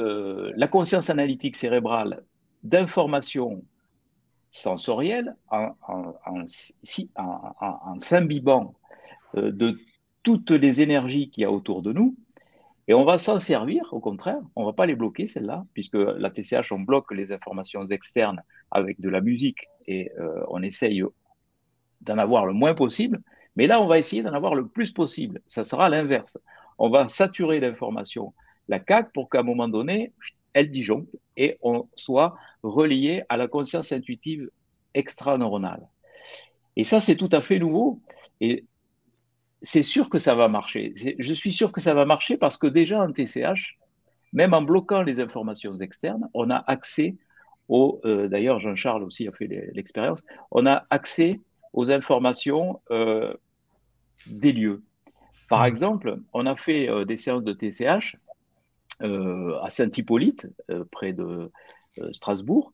[0.00, 2.24] euh, la conscience analytique cérébrale
[2.62, 3.62] d'informations
[4.50, 5.74] sensorielles en,
[7.98, 8.74] s'imbibant
[9.36, 9.78] euh, de
[10.22, 12.16] toutes les énergies qu'il y a autour de nous.
[12.88, 15.94] Et on va s'en servir, au contraire, on ne va pas les bloquer, celles-là, puisque
[15.94, 21.02] la TCH, on bloque les informations externes avec de la musique et euh, on essaye
[22.00, 23.22] d'en avoir le moins possible.
[23.54, 25.40] Mais là, on va essayer d'en avoir le plus possible.
[25.46, 26.38] Ça sera l'inverse.
[26.78, 28.34] On va saturer d'informations
[28.68, 30.12] la CAC pour qu'à un moment donné,
[30.52, 34.50] elle disjoncte et on soit relié à la conscience intuitive
[34.94, 35.86] extra-neuronale.
[36.76, 38.00] Et ça, c'est tout à fait nouveau.
[38.40, 38.64] Et
[39.62, 40.92] c'est sûr que ça va marcher.
[41.18, 43.78] Je suis sûr que ça va marcher parce que déjà en TCH,
[44.32, 47.16] même en bloquant les informations externes, on a accès
[47.68, 51.40] aux, euh, d'ailleurs Jean-Charles aussi a fait l'expérience, on a accès
[51.72, 53.32] aux informations euh,
[54.26, 54.82] des lieux.
[55.48, 55.66] Par mmh.
[55.66, 58.16] exemple, on a fait euh, des séances de TCH
[59.00, 60.48] à Saint-Hippolyte,
[60.92, 61.50] près de
[62.12, 62.72] Strasbourg.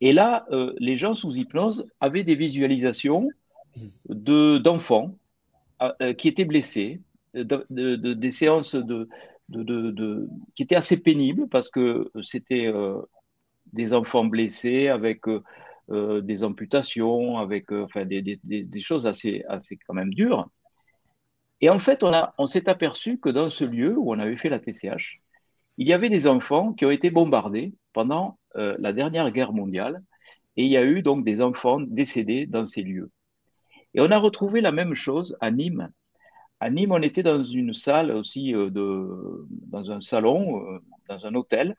[0.00, 0.46] Et là,
[0.78, 3.28] les gens sous hypnose avaient des visualisations
[4.08, 5.16] d'enfants
[6.18, 7.00] qui étaient blessés,
[7.34, 9.08] des séances de,
[10.54, 12.72] qui étaient assez pénibles parce que c'était
[13.72, 15.22] des enfants blessés avec
[15.88, 20.48] des amputations, avec enfin, des, choses assez, assez quand même dures.
[21.60, 24.58] Et en fait, on, s'est aperçu que dans ce lieu où on avait fait la
[24.58, 25.20] TCH,
[25.76, 30.02] il y avait des enfants qui ont été bombardés pendant euh, la dernière guerre mondiale,
[30.56, 33.10] et il y a eu donc des enfants décédés dans ces lieux.
[33.94, 35.90] Et on a retrouvé la même chose à Nîmes.
[36.60, 41.34] À Nîmes, on était dans une salle aussi, euh, dans un salon, euh, dans un
[41.34, 41.76] hôtel,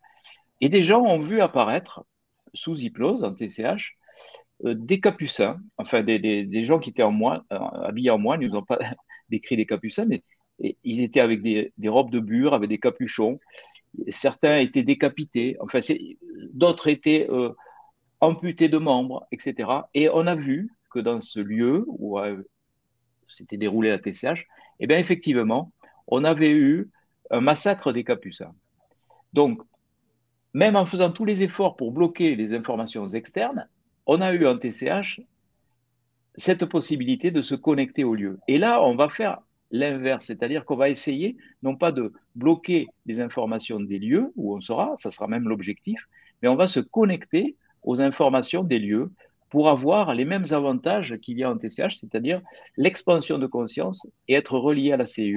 [0.60, 2.06] et des gens ont vu apparaître,
[2.54, 3.98] sous hypnose, en TCH,
[4.64, 8.78] des capucins, enfin des, gens qui étaient en moine, habillés en moine, ils n'ont pas
[9.30, 10.24] décrit des capucins, mais
[10.84, 13.40] ils étaient avec des, robes de bure, avec des capuchons.
[14.10, 15.58] Certains étaient décapités.
[15.60, 15.80] Enfin,
[16.54, 17.54] d'autres étaient euh,
[18.20, 19.70] amputés de membres, etc.
[19.94, 22.42] Et on a vu que dans ce lieu où euh,
[23.28, 24.46] s'était déroulé la TCH,
[24.80, 25.72] eh bien effectivement,
[26.08, 26.90] on avait eu
[27.30, 28.54] un massacre des Capucins.
[29.34, 29.62] Donc,
[30.54, 33.68] même en faisant tous les efforts pour bloquer les informations externes,
[34.06, 35.22] on a eu en TCH
[36.36, 38.40] cette possibilité de se connecter au lieu.
[38.48, 39.40] Et là, on va faire
[39.72, 44.60] l'inverse, c'est-à-dire qu'on va essayer non pas de bloquer les informations des lieux où on
[44.60, 46.08] sera, ça sera même l'objectif,
[46.42, 49.12] mais on va se connecter aux informations des lieux
[49.52, 52.42] pour avoir les mêmes avantages qu'il y a en TCH, c'est-à-dire
[52.78, 55.36] l'expansion de conscience et être relié à la CIE,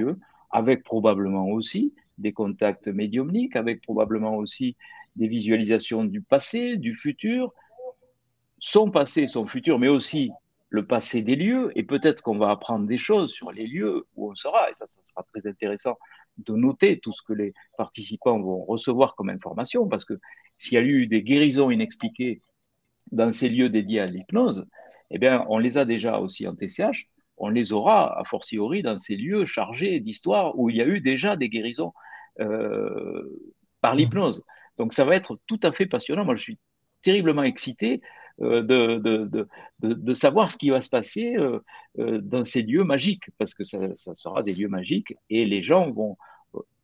[0.51, 4.77] avec probablement aussi des contacts médiumniques, avec probablement aussi
[5.17, 7.53] des visualisations du passé, du futur,
[8.59, 10.31] son passé, son futur, mais aussi
[10.69, 14.31] le passé des lieux, et peut-être qu'on va apprendre des choses sur les lieux où
[14.31, 15.97] on sera, et ça, ça sera très intéressant
[16.37, 20.19] de noter tout ce que les participants vont recevoir comme information, parce que
[20.57, 22.41] s'il y a eu des guérisons inexpliquées
[23.11, 24.65] dans ces lieux dédiés à l'hypnose,
[25.11, 28.99] eh bien, on les a déjà aussi en TCH, on les aura a fortiori dans
[28.99, 31.93] ces lieux chargés d'histoire où il y a eu déjà des guérisons
[32.39, 33.23] euh,
[33.81, 33.97] par mmh.
[33.97, 34.43] l'hypnose.
[34.77, 36.25] Donc ça va être tout à fait passionnant.
[36.25, 36.57] Moi, je suis
[37.01, 38.01] terriblement excité
[38.41, 39.47] euh, de, de, de,
[39.93, 41.61] de, savoir ce qui va se passer euh,
[42.21, 45.91] dans ces lieux magiques, parce que ça, ça, sera des lieux magiques et les gens
[45.91, 46.17] vont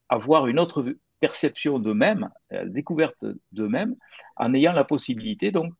[0.08, 0.86] avoir une autre
[1.20, 2.30] perception d'eux-mêmes,
[2.66, 3.96] découverte d'eux-mêmes,
[4.38, 5.74] en ayant la possibilité donc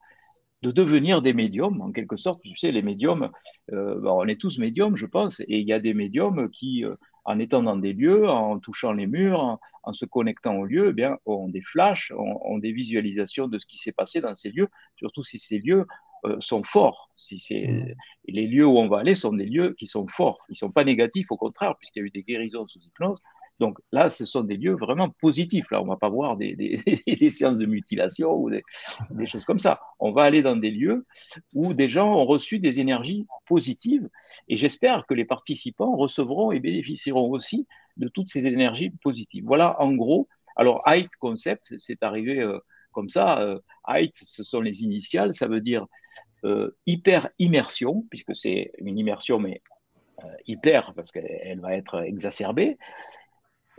[0.62, 2.40] de devenir des médiums, en quelque sorte.
[2.42, 3.30] Tu sais, les médiums,
[3.72, 6.94] euh, on est tous médiums, je pense, et il y a des médiums qui, euh,
[7.24, 10.92] en étant dans des lieux, en touchant les murs, en, se connectant aux lieux, eh
[10.92, 14.68] bien, ont des flashs, ont, des visualisations de ce qui s'est passé dans ces lieux,
[14.96, 15.86] surtout si ces lieux
[16.24, 17.10] euh, sont forts.
[17.16, 17.94] Si c'est mmh.
[18.28, 20.70] les lieux où on va aller sont des lieux qui sont forts, ils ne sont
[20.70, 23.20] pas négatifs, au contraire, puisqu'il y a eu des guérisons sous hypnose.
[23.62, 25.70] Donc là, ce sont des lieux vraiment positifs.
[25.70, 28.64] Là, on ne va pas voir des, séances de mutilation ou des,
[29.26, 29.78] choses comme ça.
[30.00, 31.06] On va aller dans des lieux
[31.54, 34.08] où des gens ont reçu des énergies positives.
[34.48, 39.44] Et j'espère que les participants recevront et bénéficieront aussi de toutes ces énergies positives.
[39.46, 40.26] Voilà, en gros.
[40.56, 42.58] Alors, Height Concept, c'est arrivé euh,
[42.90, 43.38] comme ça.
[43.38, 45.34] Euh, Height, ce sont les initiales.
[45.34, 45.86] Ça veut dire
[46.44, 49.62] euh, hyper immersion, puisque c'est une immersion, mais
[50.46, 52.76] hyper, parce qu'elle va être exacerbée.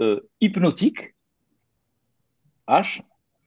[0.02, 1.14] Euh, hypnotique,
[2.68, 3.02] H,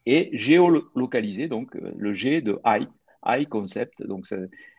[0.07, 2.89] et géolocalisé, donc euh, le G de high,
[3.27, 4.03] high concept.
[4.05, 4.27] Donc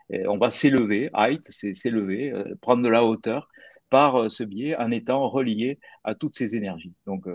[0.10, 3.50] on va s'élever, height, c'est s'élever, euh, prendre de la hauteur
[3.90, 6.94] par ce biais en étant relié à toutes ces énergies.
[7.06, 7.26] Donc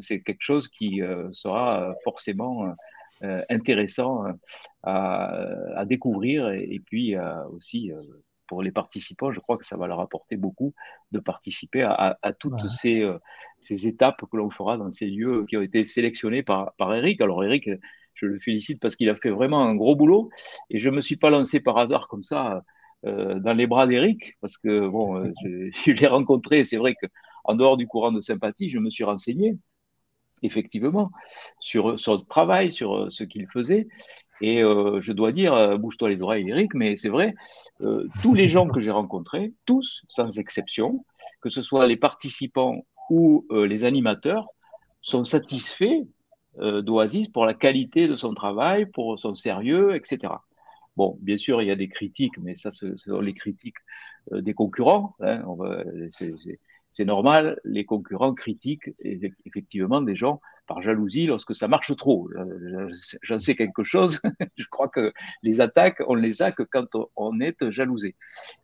[0.00, 1.00] c'est quelque chose qui
[1.30, 2.74] sera forcément
[3.48, 4.24] intéressant
[4.82, 7.14] à, découvrir et, puis
[7.52, 7.92] aussi
[8.46, 10.74] pour les participants, je crois que ça va leur apporter beaucoup
[11.12, 13.18] de participer à, toutes ces, euh,
[13.60, 17.20] ces, étapes que l'on fera dans ces lieux qui ont été sélectionnés par, par Eric.
[17.20, 17.68] Alors Eric,
[18.14, 20.30] je le félicite parce qu'il a fait vraiment un gros boulot
[20.70, 22.62] et je ne me suis pas lancé par hasard comme ça
[23.04, 26.64] euh, dans les bras d'Eric parce que bon, euh, je, je l'ai rencontré.
[26.64, 29.56] C'est vrai qu'en dehors du courant de sympathie, je me suis renseigné
[30.42, 31.10] effectivement,
[31.60, 33.88] sur son travail, sur euh, ce qu'il faisait.
[34.40, 37.34] Et euh, je dois dire, euh, bouge-toi les oreilles, Eric, mais c'est vrai,
[38.22, 41.04] tous les gens que j'ai rencontrés, tous, sans exception,
[41.40, 44.46] que ce soit les participants ou les animateurs,
[45.00, 46.02] sont satisfaits
[46.58, 50.32] d'Oasis pour la qualité de son travail, pour son sérieux, etc.
[50.96, 53.76] Bon, bien sûr, il y a des critiques, mais ça, ce sont les critiques
[54.32, 55.14] des concurrents.
[55.20, 55.44] Hein,
[56.90, 58.90] c'est normal, les concurrents critiquent
[59.44, 62.28] effectivement des gens par jalousie lorsque ça marche trop.
[63.22, 64.20] J'en sais quelque chose.
[64.56, 68.14] Je crois que les attaques, on les a que quand on est jalousé.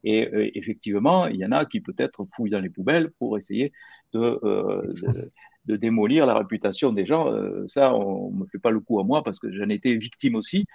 [0.04, 3.72] Et euh, effectivement, il y en a qui peut-être fouillent dans les poubelles pour essayer
[4.12, 7.32] de, euh, démolir la réputation des gens.
[7.32, 9.94] Euh, ça, on ne me fait pas le coup à moi parce que j'en étais
[9.94, 10.66] victime aussi.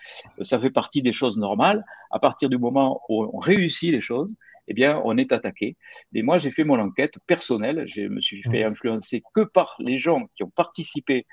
[0.42, 1.86] Ça fait partie des choses normales.
[2.12, 4.34] À partir du moment où on réussit les choses,
[4.68, 5.76] eh bien, on est attaqué.
[6.14, 7.86] Et moi, j'ai fait mon enquête personnelle.
[7.88, 8.72] Je me suis fait mmh.
[8.72, 11.24] influencer que par les gens qui ont participé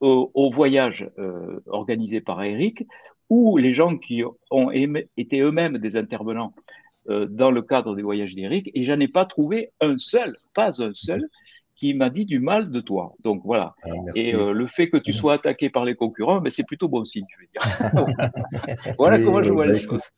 [0.00, 2.84] au, voyage euh, organisé par Eric
[3.30, 6.54] ou les gens qui ont été eux-mêmes des intervenants
[7.08, 8.70] euh, dans le cadre des voyages d'Eric.
[8.74, 11.28] Et j'en ai pas trouvé un seul, pas un seul,
[11.74, 13.14] qui m'a dit du mal de toi.
[13.22, 13.74] Donc voilà.
[13.84, 16.88] Ah, et euh, le fait que tu sois attaqué par les concurrents, mais c'est plutôt
[16.88, 18.94] bon signe, je veux dire.
[18.98, 20.10] voilà comment je vois les bah, choses.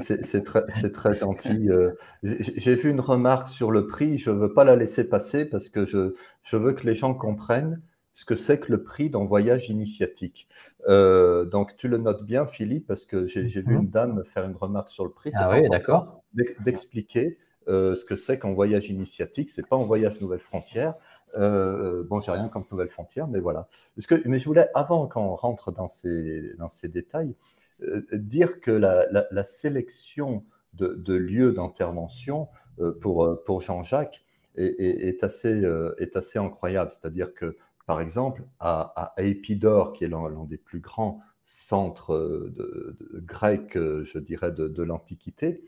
[0.00, 1.70] C'est très, très, gentil.
[1.70, 5.44] Euh, j'ai vu une remarque sur le prix, je ne veux pas la laisser passer
[5.44, 7.80] parce que je, je veux que les gens comprennent
[8.14, 10.48] ce que c'est que le prix d'un voyage initiatique.
[10.88, 13.82] Euh, donc, tu le notes bien, Philippe, parce que j'ai vu mhm.
[13.82, 15.30] une dame faire une remarque sur le prix.
[15.34, 16.22] Ah oui, d'accord.
[16.64, 19.50] D'expliquer euh, ce que c'est qu'un voyage initiatique.
[19.50, 20.94] C'est pas un voyage nouvelle frontière.
[21.36, 23.68] Euh, bon, j'ai rien contre nouvelle frontière, mais voilà.
[23.96, 27.34] Parce que, mais je voulais, avant qu'on rentre dans ces, dans ces détails,
[28.12, 30.44] dire que la, sélection
[30.74, 32.48] de, lieux d'intervention
[33.00, 35.64] pour, pour Jean-Jacques est, assez,
[35.98, 36.92] est assez incroyable.
[36.92, 42.96] C'est-à-dire que, par exemple, à, à Épidore, qui est l'un des plus grands centres de,
[43.14, 45.62] grecs, je dirais, de, l'Antiquité,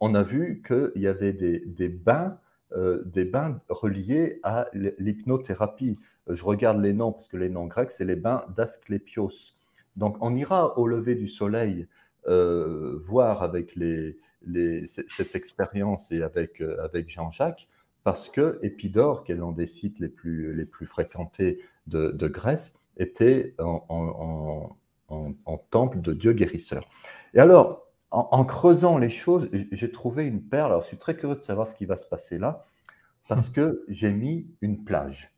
[0.00, 2.38] on a vu qu'il y avait des, des bains
[2.72, 5.96] euh, des bains reliés à l'hypnothérapie.
[6.28, 9.54] Je regarde les noms parce que les noms grecs, c'est les bains d'Asclépios.
[9.94, 11.86] Donc on ira au lever du soleil
[12.26, 14.16] euh, voir avec les,
[14.86, 17.68] cette expérience et avec, euh, avec Jean-Jacques,
[18.02, 22.74] parce que Épidore, qui est l'un des sites les plus, les plus fréquentés de, Grèce,
[22.96, 24.76] était en,
[25.70, 26.88] temple de Dieu guérisseur.
[27.32, 27.85] Et alors,
[28.16, 30.70] en, creusant les choses, j'ai trouvé une perle.
[30.70, 32.64] Alors, je suis très curieux de savoir ce qui va se passer là,
[33.28, 35.34] parce que j'ai mis une plage.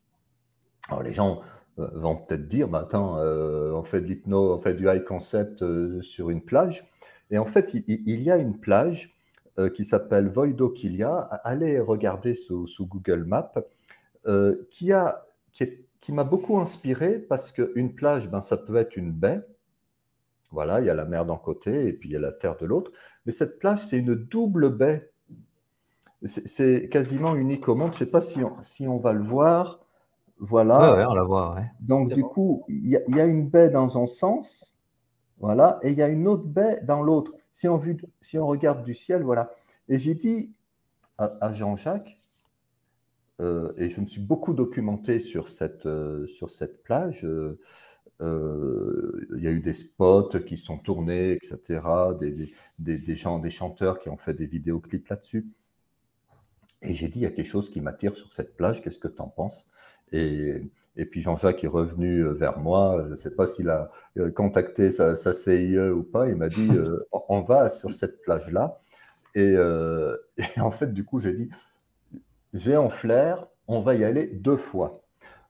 [0.87, 1.41] Alors, les gens
[1.77, 5.03] euh, vont peut-être dire, bah, attends, euh, on fait de l'hypno, on fait du high
[5.03, 6.89] concept euh, sur une plage.
[7.31, 9.15] Et en fait, il, y a une plage
[9.75, 11.17] qui s'appelle Voidokilia.
[11.43, 13.53] Allez regarder sous, Google Maps,
[14.71, 19.41] qui a, qui, m'a beaucoup inspiré parce qu'une plage, ben, ça peut être une baie,
[20.51, 22.57] voilà, il y a la mer d'un côté et puis il y a la terre
[22.57, 22.91] de l'autre.
[23.25, 25.11] Mais cette plage, c'est une double baie.
[26.25, 27.93] C'est quasiment unique au monde.
[27.93, 29.79] Je ne sais pas si on, si on, va le voir.
[30.39, 31.07] Voilà.
[31.09, 31.57] on la voit.
[31.79, 34.75] Donc, du coup, il y, a une baie dans un sens.
[35.39, 35.79] Voilà.
[35.83, 37.33] Et il y a une autre baie dans l'autre.
[37.51, 37.81] Si on,
[38.19, 39.51] si on regarde du ciel, voilà.
[39.87, 40.53] Et j'ai dit
[41.17, 42.17] à, Jean-Jacques,
[43.41, 47.25] euh, et je me suis beaucoup documenté sur cette, euh, sur cette plage.
[47.25, 47.59] Euh,
[48.21, 51.81] il y a eu des spots qui sont tournés, etc.,
[52.19, 55.47] des, des, des, gens, des chanteurs qui ont fait des vidéoclips là-dessus.
[56.81, 59.07] Et j'ai dit, il y a quelque chose qui m'attire sur cette plage, qu'est-ce que
[59.07, 59.69] tu en penses?
[60.11, 60.61] Et,
[60.95, 64.31] et, puis Jean-Jacques est revenu euh, vers moi, je ne sais pas s'il a euh,
[64.31, 66.69] contacté sa, CIE ou pas, il m'a dit,
[67.29, 68.81] on va sur cette plage-là.
[69.35, 69.53] Et,
[70.37, 71.49] et, en fait, du coup, j'ai dit,
[72.53, 75.03] j'ai en flair, on va y aller deux fois.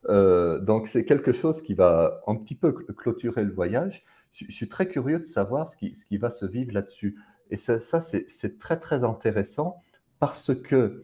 [0.08, 4.06] Euh, donc c'est quelque chose qui va un petit peu clôturer le voyage.
[4.32, 7.18] Je, suis très curieux de savoir ce qui, va se vivre là-dessus.
[7.50, 9.82] Et ça, c'est très très intéressant
[10.20, 11.04] parce que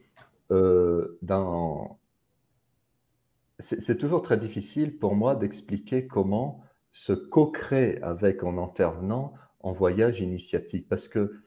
[0.51, 1.19] euh,
[3.59, 10.21] c'est toujours très difficile pour moi d'expliquer comment se co-créer avec un intervenant en voyage
[10.21, 11.41] initiatique parce que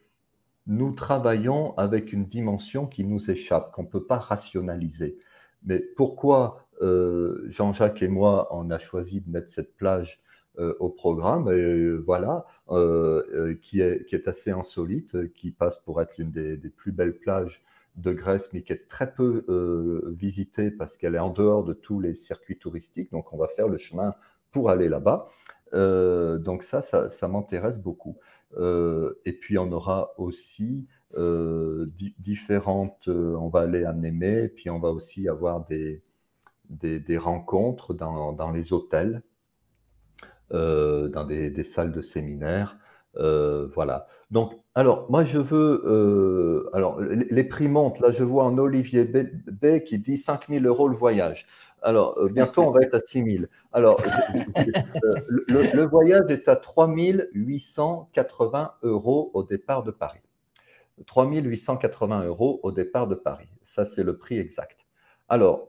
[0.67, 5.19] nous travaillons avec une dimension qui nous échappe, qu'on ne peut pas rationaliser.
[5.65, 10.21] Mais pourquoi Jean-Jacques et moi, on a choisi de mettre cette plage
[10.59, 12.45] euh, au programme, et euh, voilà,
[13.63, 17.63] qui, est, assez insolite, qui passe pour être l'une des, plus belles plages
[17.95, 19.45] de Grèce, mais qui est très peu
[20.19, 23.13] visitée parce qu'elle est en dehors de tous les circuits touristiques.
[23.13, 24.15] Donc, on va faire le chemin
[24.51, 25.29] pour aller là-bas.
[25.73, 28.19] donc ça, ça, m'intéresse beaucoup.
[28.59, 30.89] et puis, on aura aussi
[32.19, 36.03] différentes, on va aller à Némé, puis on va aussi avoir des,
[36.69, 39.23] des, rencontres dans, les hôtels,
[40.53, 42.79] euh, dans des, salles de séminaire.
[43.17, 44.07] Euh, voilà.
[44.31, 45.83] Donc, alors, moi, je veux.
[45.87, 48.01] Euh, alors, les, prix montent.
[48.01, 51.47] Là, je vois un Olivier B, qui dit 5 000 euros le voyage.
[51.83, 53.45] Alors, bientôt, on va être à 6 000.
[53.73, 54.01] Alors,
[55.29, 56.89] le, le, voyage est à 3
[57.33, 60.21] 880 euros au départ de Paris.
[61.07, 63.49] 3 880 euros au départ de Paris.
[63.63, 64.87] Ça, c'est le prix exact.
[65.29, 65.69] Alors,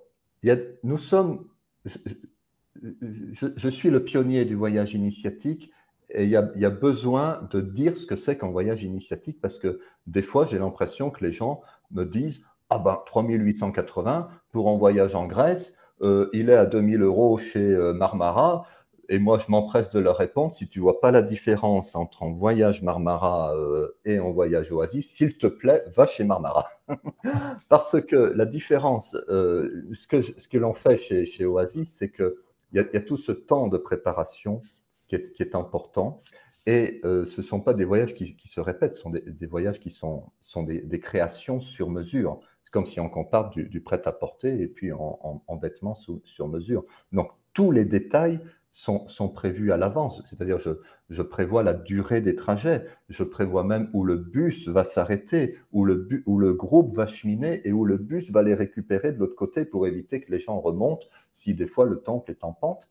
[0.83, 1.45] nous sommes,
[1.85, 5.71] je, suis le pionnier du voyage initiatique
[6.11, 9.79] et il y, a, besoin de dire ce que c'est qu'un voyage initiatique parce que
[10.07, 15.13] des fois, j'ai l'impression que les gens me disent Ah ben, 3880 pour un voyage
[15.13, 18.65] en Grèce, euh, il est à 2000 euros chez euh, Marmara.
[19.11, 22.31] Et moi, je m'empresse de leur répondre, si tu vois pas la différence entre un
[22.31, 26.69] voyage Marmara euh, et un voyage Oasis, s'il te plaît, va chez Marmara.
[27.69, 32.11] Parce que la différence, euh, ce que, ce que l'on fait chez, chez Oasis, c'est
[32.11, 32.31] qu'il
[32.73, 34.61] y, a, y a tout ce temps de préparation
[35.07, 36.21] qui est, important.
[36.67, 39.47] Et euh, ce ne sont pas des voyages qui, qui, se répètent, ce sont des,
[39.47, 42.39] voyages qui sont, sont des, créations sur mesure.
[42.61, 46.85] C'est comme si on compare du, prêt-à-porter et puis en, en, en vêtements sur mesure.
[47.11, 48.39] Donc, tous les détails
[48.71, 50.21] sont, sont prévus à l'avance.
[50.29, 50.71] C'est-à-dire, je,
[51.09, 55.85] je, prévois la durée des trajets, je prévois même où le bus va s'arrêter, où
[55.85, 59.35] le, où le groupe va cheminer et où le bus va les récupérer de l'autre
[59.35, 62.89] côté pour éviter que les gens remontent si des fois le temple est en pente.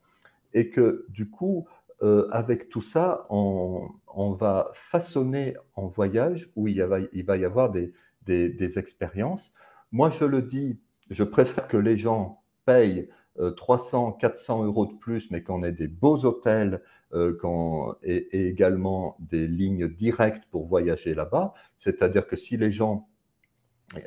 [0.55, 1.67] Et que du coup,
[2.03, 7.37] euh, avec tout ça, on, on, va façonner en voyage où il, va, il va
[7.37, 7.93] y avoir des,
[8.25, 9.55] des, des expériences.
[9.93, 13.09] Moi, je le dis, je préfère que les gens payent
[13.57, 16.83] 300, 400 euros de plus, mais qu'on ait des beaux hôtels
[18.03, 21.55] et, également des lignes directes pour voyager là-bas.
[21.77, 23.09] C'est-à-dire que si les gens,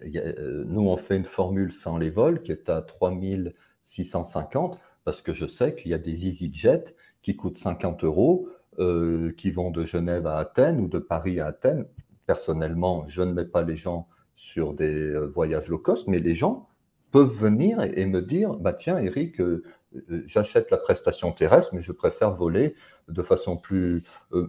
[0.02, 5.48] nous on fait une formule sans les vols qui est à 3650, parce que je
[5.48, 10.38] sais qu'il y a des EasyJet qui coûtent 50 euros, qui vont de Genève à
[10.38, 11.86] Athènes ou de Paris à Athènes.
[12.26, 14.08] Personnellement, je ne mets pas les gens
[14.42, 16.68] sur des euh, voyages low cost, mais les gens
[17.12, 19.64] peuvent venir et, me dire bah tiens Eric euh,
[19.96, 22.76] euh, j'achète la prestation terrestre mais je préfère voler
[23.10, 24.04] de façon plus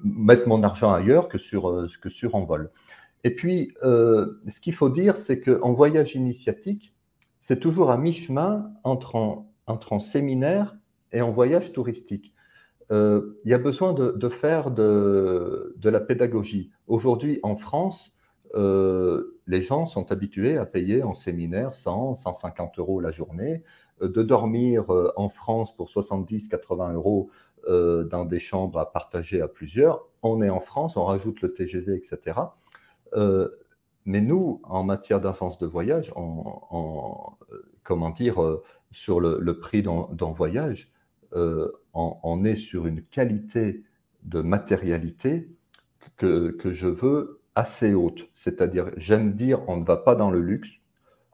[0.04, 2.70] mettre mon argent ailleurs que sur que sur en vol.
[3.24, 6.94] Et puis ce qu'il faut dire c'est qu'en voyage initiatique
[7.40, 10.76] c'est toujours à mi chemin entre en, entre en séminaire
[11.10, 12.34] et en voyage touristique.
[12.90, 16.70] Il y a besoin de, de faire de, de, la pédagogie.
[16.86, 18.18] Aujourd'hui en France
[18.54, 23.62] euh, les gens sont habitués à payer en séminaire 100, 150 euros la journée,
[24.00, 27.30] euh, de dormir euh, en France pour 70, 80 euros
[27.64, 30.08] dans des chambres à partager à plusieurs.
[30.24, 32.36] On est en France, on rajoute le TGV, etc.
[34.04, 37.38] mais nous, en matière d'avance de voyage, en,
[37.84, 38.58] comment dire,
[38.90, 40.92] sur le, prix d'un voyage,
[41.94, 43.84] on, est sur une qualité
[44.24, 45.48] de matérialité
[46.16, 48.28] que je veux assez haute.
[48.32, 50.70] C'est-à-dire, j'aime dire, on ne va pas dans le luxe,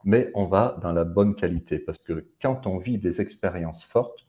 [0.03, 1.79] mais on va dans la bonne qualité.
[1.79, 4.25] Parce que quand on vit des expériences fortes,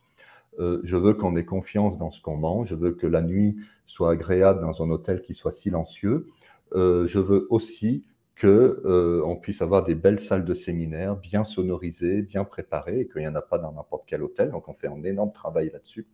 [0.59, 3.57] euh, je veux qu'on ait confiance dans ce qu'on mange, je veux que la nuit
[3.87, 6.27] soit agréable dans un hôtel qui soit silencieux.
[6.73, 12.23] Euh, je veux aussi que euh, puisse avoir des belles salles de séminaire, bien sonorisées,
[12.23, 14.51] bien préparées, et qu'il n'y en a pas dans n'importe quel hôtel.
[14.51, 16.07] Donc, on fait un énorme travail là-dessus.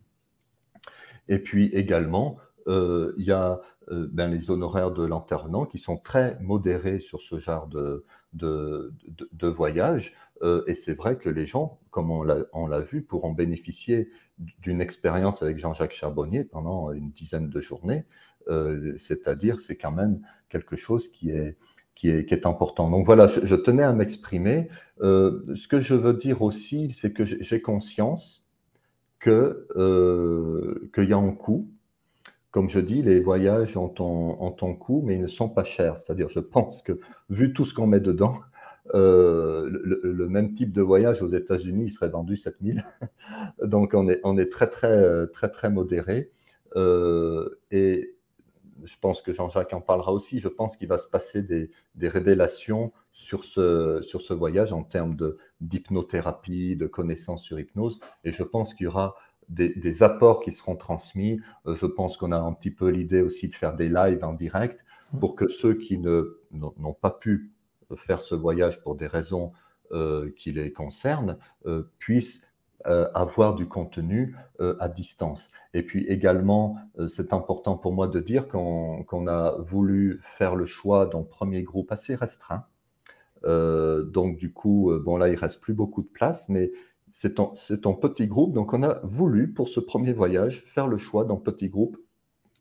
[1.29, 2.37] Et puis également,
[2.67, 3.59] il y a
[3.89, 8.03] euh, ben, les honoraires de l'internant qui sont très modérés sur ce genre de,
[8.33, 10.13] de, voyage.
[10.41, 14.09] Euh, et c'est vrai que les gens, comme on l'a vu, pourront bénéficier
[14.59, 18.03] d'une expérience avec Jean-Jacques Charbonnier pendant une dizaine de journées.
[18.49, 21.57] Euh, c'est-à-dire, c'est quand même quelque chose qui est,
[21.95, 22.89] qui est, qui est important.
[22.89, 24.67] Donc voilà, je, tenais à m'exprimer.
[24.99, 28.45] ce que je veux dire aussi, c'est que j'ai conscience
[29.21, 31.71] qu'il y a un coût
[32.51, 33.93] comme je dis, les voyages ont
[34.61, 35.97] un, coût, mais ils ne sont pas chers.
[35.97, 38.39] C'est-à-dire, je pense que vu tout ce qu'on met dedans,
[38.95, 42.83] euh, le, même type de voyage aux États-Unis, serait vendu 7000.
[43.63, 46.31] Donc, on est, très, très, très, très modéré.
[46.75, 48.15] Euh, et
[48.83, 50.39] je pense que Jean-Jacques en parlera aussi.
[50.39, 51.69] Je pense qu'il va se passer des,
[52.07, 55.17] révélations sur ce, sur ce voyage en termes
[55.59, 57.99] d'hypnothérapie, de, de connaissances sur hypnose.
[58.23, 59.15] Et je pense qu'il y aura
[59.49, 61.39] des, apports qui seront transmis.
[61.65, 64.33] Euh, je pense qu'on a un petit peu l'idée aussi de faire des lives en
[64.33, 64.85] direct
[65.19, 67.51] pour que ceux qui n'ont pas pu
[67.95, 69.53] faire ce voyage pour des raisons
[69.91, 72.43] euh, qui les concernent euh, puissent
[73.15, 74.33] avoir du contenu
[74.79, 75.51] à distance.
[75.73, 76.77] Et puis également,
[77.09, 81.91] c'est important pour moi de dire qu'on a voulu faire le choix d'un premier groupe
[81.91, 82.63] assez restreint.
[83.43, 86.71] donc du coup, bon là, il reste plus beaucoup de place, mais
[87.11, 88.53] c'est en, petit groupe.
[88.53, 91.97] Donc, on a voulu, pour ce premier voyage, faire le choix d'un petit groupe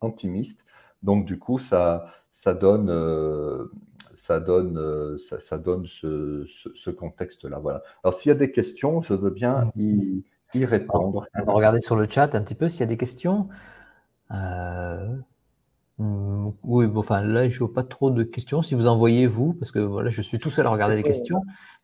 [0.01, 0.64] intimiste.
[1.03, 2.12] Donc, du coup, ça,
[2.61, 3.66] donne, euh,
[4.14, 7.59] ça donne, euh, ça, donne ce, contexte-là.
[7.59, 7.82] Voilà.
[8.03, 10.24] Alors, s'il y a des questions, je veux bien y,
[10.55, 11.26] répondre.
[11.34, 13.49] On va regarder sur le chat un petit peu s'il y a des questions.
[14.30, 15.16] Euh,
[15.99, 18.61] Mmh, oui, bon, enfin là, je vois pas trop de questions.
[18.62, 21.40] Si vous envoyez vous, parce que voilà, je suis tout seul à regarder les questions.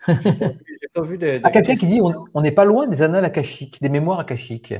[0.06, 2.00] J'ai pas vu de, ah, quelqu'un qui dit
[2.34, 4.74] on n'est pas loin des annales akashiques, des mémoires akashiques.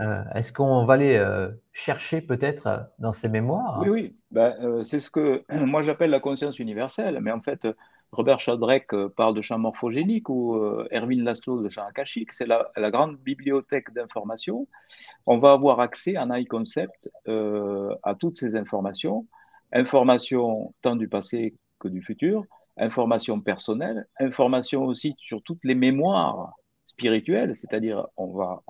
[0.00, 3.80] Euh, est-ce qu'on va aller euh, chercher peut-être euh, dans ces mémoires?
[3.82, 4.16] Oui, oui.
[4.30, 4.54] Ben,
[4.84, 7.18] c'est ce que moi j'appelle la conscience universelle.
[7.20, 7.66] Mais en fait,
[8.16, 12.32] Robert Shadrach euh, parle de champ morphogénique ou euh, Erwin Laszlo de champ akashique.
[12.32, 14.66] C'est la, grande bibliothèque d'informations.
[15.26, 19.26] On va avoir accès en iConcept euh, à toutes ces informations,
[19.70, 22.44] informations tant du passé que du futur,
[22.78, 26.54] informations personnelles, informations aussi sur toutes les mémoires
[26.86, 28.62] spirituelles, c'est-à-dire on va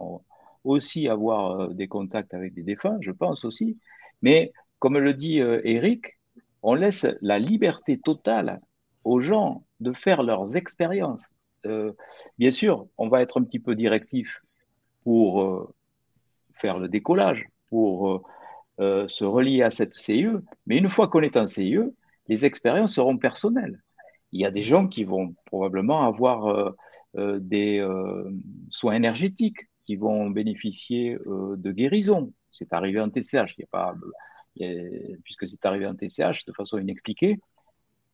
[0.64, 3.78] aussi avoir des contacts avec des défunts, je pense aussi.
[4.22, 6.18] Mais comme le dit Eric,
[6.62, 8.58] on laisse la liberté totale
[9.06, 11.28] aux gens de faire leurs expériences.
[11.64, 11.92] Euh,
[12.38, 14.42] bien sûr, on va être un petit peu directif
[15.04, 15.72] pour euh,
[16.54, 18.24] faire le décollage, pour
[18.80, 20.26] euh, se relier à cette CIE,
[20.66, 21.78] mais une fois qu'on est en CIE,
[22.26, 23.80] les expériences seront personnelles.
[24.32, 26.74] Il y a des gens qui vont probablement avoir
[27.14, 27.86] des
[28.70, 32.32] soins énergétiques, qui vont bénéficier de guérison.
[32.50, 33.54] C'est arrivé en TCH,
[35.22, 37.38] puisque c'est arrivé en TCH de façon inexpliquée,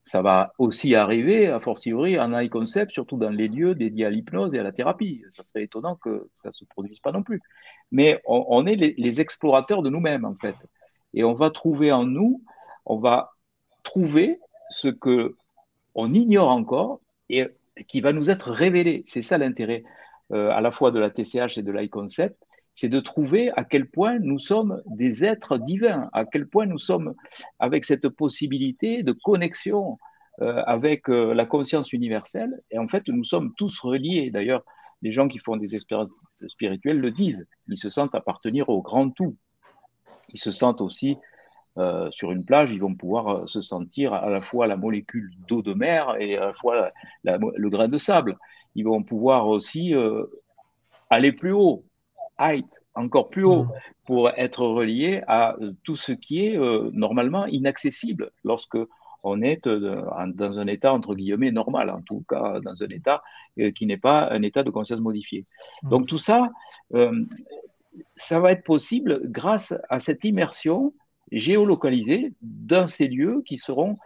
[0.03, 4.11] ça va aussi arriver, a fortiori, en high concept, surtout dans les lieux dédiés à
[4.11, 5.23] l'hypnose et à la thérapie.
[5.31, 7.41] Ça serait étonnant que ça ne se produise pas non plus.
[7.93, 10.57] Mais on, est les, explorateurs de nous-mêmes, en fait.
[11.15, 12.43] Et on va trouver en nous,
[12.85, 13.33] on va
[13.85, 14.41] trouver
[14.71, 15.37] ce que
[15.95, 17.49] on ignore encore et
[17.87, 19.03] qui va nous être révélé.
[19.07, 19.85] C'est ça l'intérêt
[20.33, 23.65] euh, à la fois de la TCH et de l'high concept, c'est de trouver à
[23.65, 27.15] quel point nous sommes des êtres divins, à quel point nous sommes
[27.59, 29.99] avec cette possibilité de connexion
[30.41, 32.63] euh, avec euh, la conscience universelle.
[32.71, 34.31] Et en fait, nous sommes tous reliés.
[34.31, 34.65] D'ailleurs,
[35.03, 36.15] les gens qui font des expériences
[36.49, 37.47] spirituelles le disent.
[37.69, 39.37] Ils se sentent appartenir au grand tout.
[40.31, 41.19] Ils se sentent aussi
[41.77, 45.63] euh, sur une plage, ils vont pouvoir se sentir à la fois la molécule d'eau
[45.63, 46.91] de mer et à la fois
[47.25, 48.39] le grain de sable.
[48.75, 49.95] Ils vont pouvoir aussi
[51.11, 51.85] aller plus haut,
[52.43, 53.73] height, encore plus haut, mm.
[54.07, 58.79] pour être relié à euh, tout ce qui est euh, normalement inaccessible lorsque
[59.23, 60.03] on est euh,
[60.35, 63.23] dans un état entre guillemets normal, en tout cas dans un état
[63.75, 65.47] qui n'est pas un état de conscience modifié.
[65.83, 65.89] Mm.
[65.91, 66.51] Donc tout ça,
[68.17, 70.93] ça va être possible grâce à cette immersion
[71.31, 73.97] géolocalisée dans ces lieux qui seront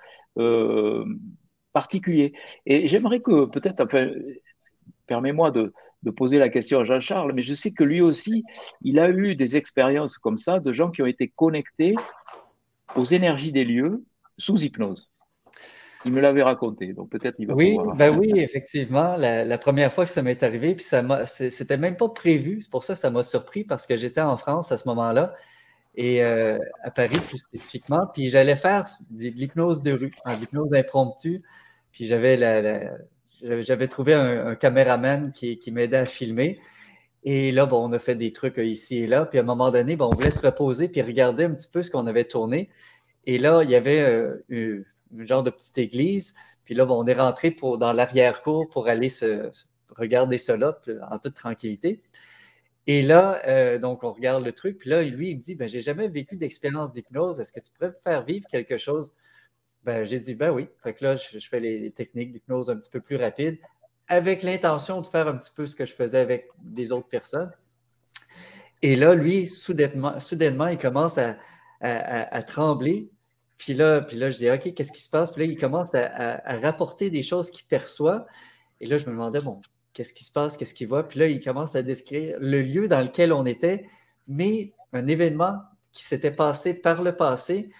[1.72, 2.32] particuliers.
[2.66, 4.10] Et j'aimerais que peut-être, enfin,
[5.06, 5.72] permets-moi de,
[6.02, 8.44] de poser la question à Jean-Charles, mais je sais que lui aussi,
[8.82, 11.96] il a eu des expériences comme ça de gens qui ont été connectés
[12.94, 14.04] aux énergies des lieux
[14.38, 15.10] sous hypnose.
[16.04, 20.04] Il me l'avait raconté, donc peut-être il va oui, Ben oui, effectivement, la, première fois
[20.04, 23.10] que ça m'est arrivé, puis ça c'était même pas prévu, c'est pour ça que ça
[23.10, 25.34] m'a surpris parce que j'étais en France à ce moment-là
[25.96, 30.72] et euh, à Paris plus spécifiquement, puis j'allais faire de l'hypnose de rue, de l'hypnose
[30.74, 31.42] impromptue,
[31.90, 32.92] puis j'avais la
[33.42, 36.58] j'avais trouvé un, caméraman qui, m'aidait à filmer.
[37.24, 39.26] Et là, bon, on a fait des trucs ici et là.
[39.26, 41.90] Puis à un moment donné, on voulait se reposer puis regarder un petit peu ce
[41.90, 42.70] qu'on avait tourné.
[43.24, 44.84] Et là, il y avait euh, une,
[45.20, 46.34] genre de petite église.
[46.64, 49.50] Puis là, bon, on est rentré dans l'arrière-cour pour aller se,
[49.90, 50.78] regarder cela
[51.10, 52.00] en toute tranquillité.
[52.86, 54.78] Et là, euh, donc, on regarde le truc.
[54.78, 57.40] Puis là, lui, il me dit, ben, j'ai jamais vécu d'expérience d'hypnose.
[57.40, 59.14] Est-ce que tu pourrais faire vivre quelque chose?
[59.86, 60.68] Ben, j'ai dit, ben oui.
[60.82, 63.56] Fait que là, je, fais les, techniques d'hypnose un petit peu plus rapides
[64.08, 67.52] avec l'intention de faire un petit peu ce que je faisais avec des autres personnes.
[68.82, 71.36] Et là, lui, soudainement, soudainement il commence à,
[72.42, 73.10] trembler.
[73.58, 75.30] Puis là, puis là, je dis, OK, qu'est-ce qui se passe?
[75.30, 78.26] Puis là, il commence à, rapporter des choses qu'il perçoit.
[78.80, 79.60] Et là, je me demandais, bon,
[79.92, 80.56] qu'est-ce qui se passe?
[80.56, 81.06] Qu'est-ce qu'il voit?
[81.06, 83.86] Puis là, il commence à décrire le lieu dans lequel on était,
[84.26, 85.60] mais un événement
[85.92, 87.70] qui s'était passé par le passé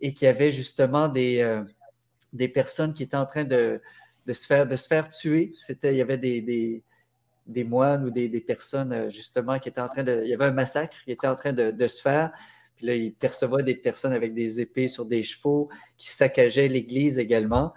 [0.00, 3.80] et qu'il y avait justement des, euh, personnes qui étaient en train de,
[4.30, 5.50] se, faire, tuer.
[5.54, 6.82] C'était, il y avait des,
[7.64, 10.22] moines ou des, personnes euh, justement qui étaient en train de...
[10.24, 12.32] Il y avait un massacre qui était en train de, de se faire.
[12.76, 17.18] Puis là, il percevait des personnes avec des épées sur des chevaux qui saccageaient l'église
[17.18, 17.72] également.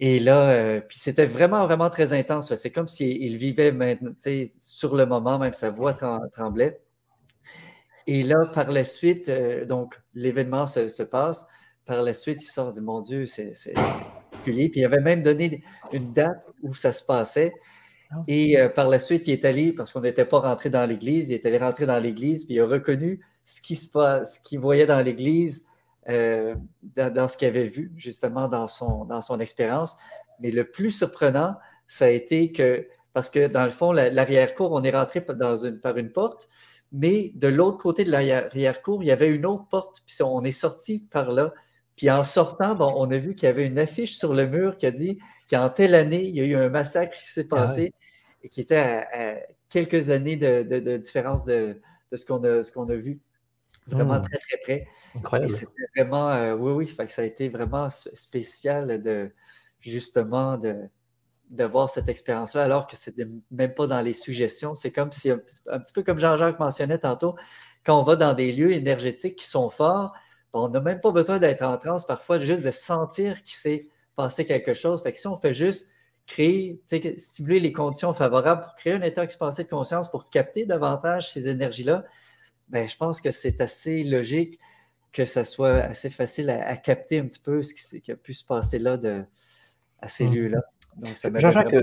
[0.00, 2.54] Et là, euh, puis c'était vraiment, vraiment très intense.
[2.54, 4.12] C'est comme s'il vivait maintenant,
[4.60, 5.94] sur le moment, même sa voix
[6.32, 6.80] tremblait.
[8.06, 11.46] Et là, par la suite, euh, donc l'événement se, passe.
[11.86, 14.68] Par la suite, il sort, dit Mon Dieu, c'est particulier.
[14.68, 17.52] Puis il avait même donné une date où ça se passait.
[18.10, 18.16] Ah.
[18.28, 21.30] Et euh, par la suite, il est allé, parce qu'on n'était pas rentré dans l'église,
[21.30, 24.48] il est allé rentrer dans l'église, puis il a reconnu ce qui se passe, ce
[24.48, 25.66] qu'il voyait dans l'église,
[26.08, 26.54] euh,
[26.96, 29.96] dans, ce qu'il avait vu, justement, dans son, dans son expérience.
[30.40, 34.82] Mais le plus surprenant, ça a été que, parce que dans le fond, l'arrière-cour, on
[34.82, 36.48] est rentré dans une, par une porte,
[36.96, 40.52] mais de l'autre côté de l'arrière-cour, il y avait une autre porte, puis on est
[40.52, 41.52] sorti par là.
[41.96, 44.76] Puis en sortant, bon, on a vu qu'il y avait une affiche sur le mur
[44.76, 45.18] qui a dit
[45.50, 47.92] qu'en telle année, il y a eu un massacre qui s'est ah passé
[48.44, 51.80] et qui était à, quelques années de, différence de,
[52.12, 53.20] ce qu'on a, a, vu.
[53.88, 54.22] Vraiment hmm.
[54.22, 54.88] très, très près.
[55.16, 55.50] Incroyable.
[55.50, 59.32] Et c'était vraiment, euh, oui, oui, ça a été vraiment spécial de
[59.80, 60.76] justement de,
[61.50, 63.14] d'avoir cette expérience-là, alors que c'est
[63.50, 64.74] même pas dans les suggestions.
[64.74, 67.36] C'est comme si, un, petit peu comme Jean-Jacques mentionnait tantôt,
[67.84, 70.14] quand on va dans des lieux énergétiques qui sont forts,
[70.52, 73.88] ben, on n'a même pas besoin d'être en transe, parfois juste de sentir qu'il s'est
[74.16, 75.02] passé quelque chose.
[75.02, 75.90] Fait que si on fait juste
[76.26, 76.80] créer,
[77.18, 81.48] stimuler les conditions favorables pour créer un état expansé de conscience, pour capter davantage ces
[81.48, 82.04] énergies-là,
[82.68, 84.58] ben, je pense que c'est assez logique
[85.12, 88.44] que ça soit assez facile à, capter un petit peu ce qui, a pu se
[88.44, 89.24] passer là de,
[90.00, 90.34] à ces mmh.
[90.34, 90.60] lieux-là.
[91.36, 91.74] Jean-Jacques,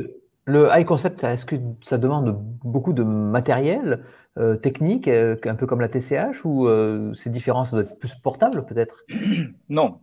[0.46, 4.04] le high concept, est-ce que ça demande beaucoup de matériel
[4.38, 8.00] euh, technique, euh, un peu comme la TCH, ou euh, c'est différent, ça doit être
[8.00, 9.06] plus portable peut-être?
[9.70, 10.00] Non.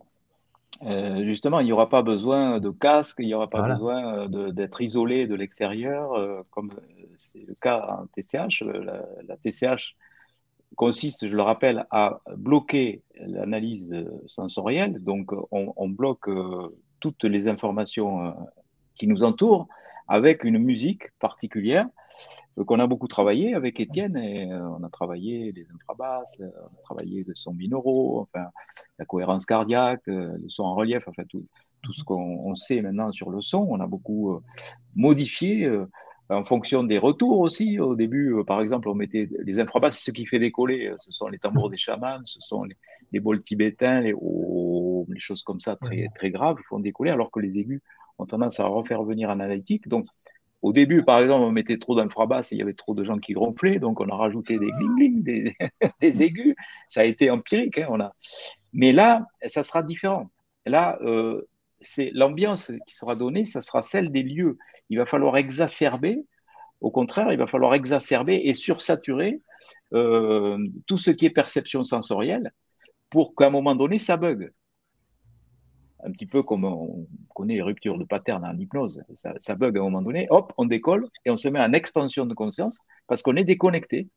[1.21, 5.27] justement, il n'y aura pas besoin de casque, il n'y aura pas besoin d'être isolé
[5.27, 6.71] de l'extérieur, comme
[7.17, 8.63] c'est le cas en TCH.
[9.27, 9.97] La, TCH
[10.75, 13.93] consiste, je le rappelle, à bloquer l'analyse
[14.25, 15.03] sensorielle.
[15.03, 16.29] Donc, on bloque
[17.01, 18.33] toutes les informations
[18.99, 19.67] qui nous entourent
[20.07, 21.87] avec une musique particulière
[22.65, 27.23] qu'on a beaucoup travaillé avec Étienne et on a travaillé les infrabasses, on a travaillé
[27.25, 28.47] le son binauraux, enfin
[28.97, 31.45] la cohérence cardiaque, le son en relief, enfin tout,
[31.81, 33.65] tout ce qu'on sait maintenant sur le son.
[33.69, 34.41] On a beaucoup
[34.95, 35.71] modifié
[36.29, 37.79] en fonction des retours aussi.
[37.79, 41.11] Au début, euh, par exemple, on mettait les infrabasses, ce qui fait décoller, euh, ce
[41.11, 42.77] sont les tambours des chamans, ce sont les,
[43.11, 47.31] les bols tibétains, les, oh, les choses comme ça très, très graves font décoller, alors
[47.31, 47.81] que les aigus
[48.19, 49.87] ont tendance à refaire venir en analytique.
[49.87, 50.07] Donc,
[50.61, 53.17] au début, par exemple, on mettait trop d'infrabasses et il y avait trop de gens
[53.17, 55.23] qui ronflaient, donc on a rajouté des gling
[56.01, 56.55] des, aigus.
[56.89, 57.77] Ça a été empirique.
[57.77, 58.11] Hein.
[58.73, 60.29] Mais là, ça sera différent.
[60.65, 61.47] Là, euh,
[61.79, 64.57] c'est l'ambiance qui sera donnée, ça sera celle des lieux.
[64.89, 66.25] Il va falloir exacerber,
[66.81, 69.41] au contraire, il va falloir exacerber et sursaturer
[69.93, 70.57] euh,
[70.87, 72.53] tout ce qui est perception sensorielle
[73.09, 74.51] pour qu'à un moment donné, ça bug.
[76.03, 79.81] Un petit peu comme on connaît les ruptures de pattern en hypnose, ça, bug à
[79.81, 83.21] un moment donné, hop, on décolle et on se met en expansion de conscience parce
[83.21, 84.07] qu'on est déconnecté.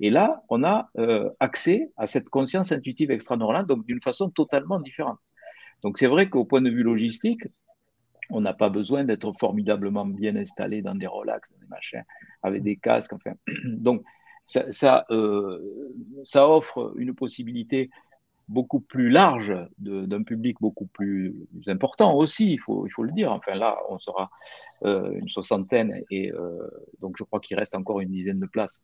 [0.00, 4.80] Et là, on a euh, accès à cette conscience intuitive extra-normale, donc d'une façon totalement
[4.80, 5.18] différente.
[5.82, 7.42] Donc c'est vrai qu'au point de vue logistique,
[8.30, 12.04] on n'a pas besoin d'être formidablement bien installé dans des relax, dans des machins,
[12.42, 13.12] avec des casques.
[13.12, 13.32] Enfin.
[13.64, 14.02] Donc
[14.46, 15.60] ça, euh,
[16.22, 17.90] ça, offre une possibilité
[18.48, 21.34] beaucoup plus large d'un public beaucoup plus
[21.66, 23.32] important aussi, il faut, il faut le dire.
[23.32, 24.30] Enfin là, on sera
[24.84, 26.68] euh, une soixantaine et euh,
[27.00, 28.82] donc je crois qu'il reste encore une dizaine de places,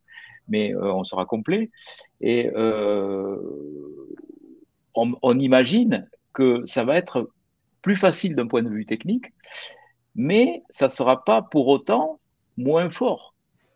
[0.49, 1.71] mais on sera complet.
[2.21, 2.51] Et
[4.95, 7.31] on, imagine que ça va être
[7.83, 9.33] plus facile d'un point de vue technique,
[10.15, 12.21] mais ça ne sera pas pour autant
[12.57, 13.35] moins fort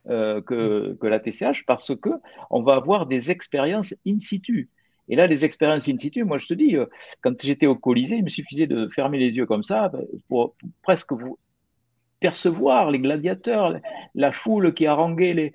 [0.09, 2.11] euh, que, que, la TCH parce que
[2.51, 4.71] on va avoir des expériences in situ.
[5.09, 6.87] Et là, les expériences in situ, moi je te dis, euh,
[7.21, 10.55] quand j'étais au Colisée, il me suffisait de fermer les yeux comme ça ben, pour,
[10.83, 11.39] presque vous
[12.21, 13.79] percevoir les gladiateurs,
[14.15, 15.53] la foule qui haranguait les.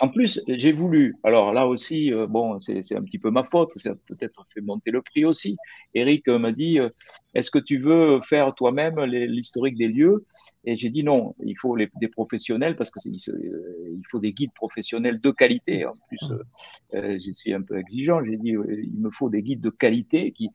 [0.00, 3.44] Euh, en plus, j'ai voulu, alors là aussi, euh, bon, c'est un petit peu ma
[3.44, 5.56] faute, ça a peut-être fait monter le prix aussi.
[5.94, 6.88] Eric euh, m'a dit, euh,
[7.34, 10.24] est-ce que tu veux faire toi-même l'historique des lieux?
[10.64, 15.20] Et j'ai dit non, il faut des professionnels parce que il faut des guides professionnels
[15.20, 15.86] de qualité.
[15.86, 16.18] En plus,
[16.92, 20.50] je suis un peu exigeant, j'ai dit, il me faut des guides de qualité qui,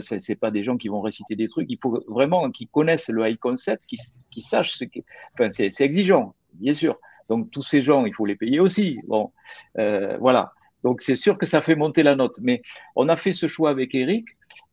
[0.00, 3.28] c'est pas des gens qui vont réciter des trucs, il faut vraiment qu'ils connaissent le
[3.28, 6.98] high concept, qu'ils sachent ce qui, enfin, c'est exigeant, bien sûr
[7.32, 8.98] donc tous ces gens, il faut les payer aussi.
[9.06, 9.32] Bon,
[9.78, 10.52] euh, voilà.
[10.84, 12.38] Donc c'est sûr que ça fait monter la note.
[12.42, 12.60] Mais
[12.94, 14.26] on a fait ce choix avec Eric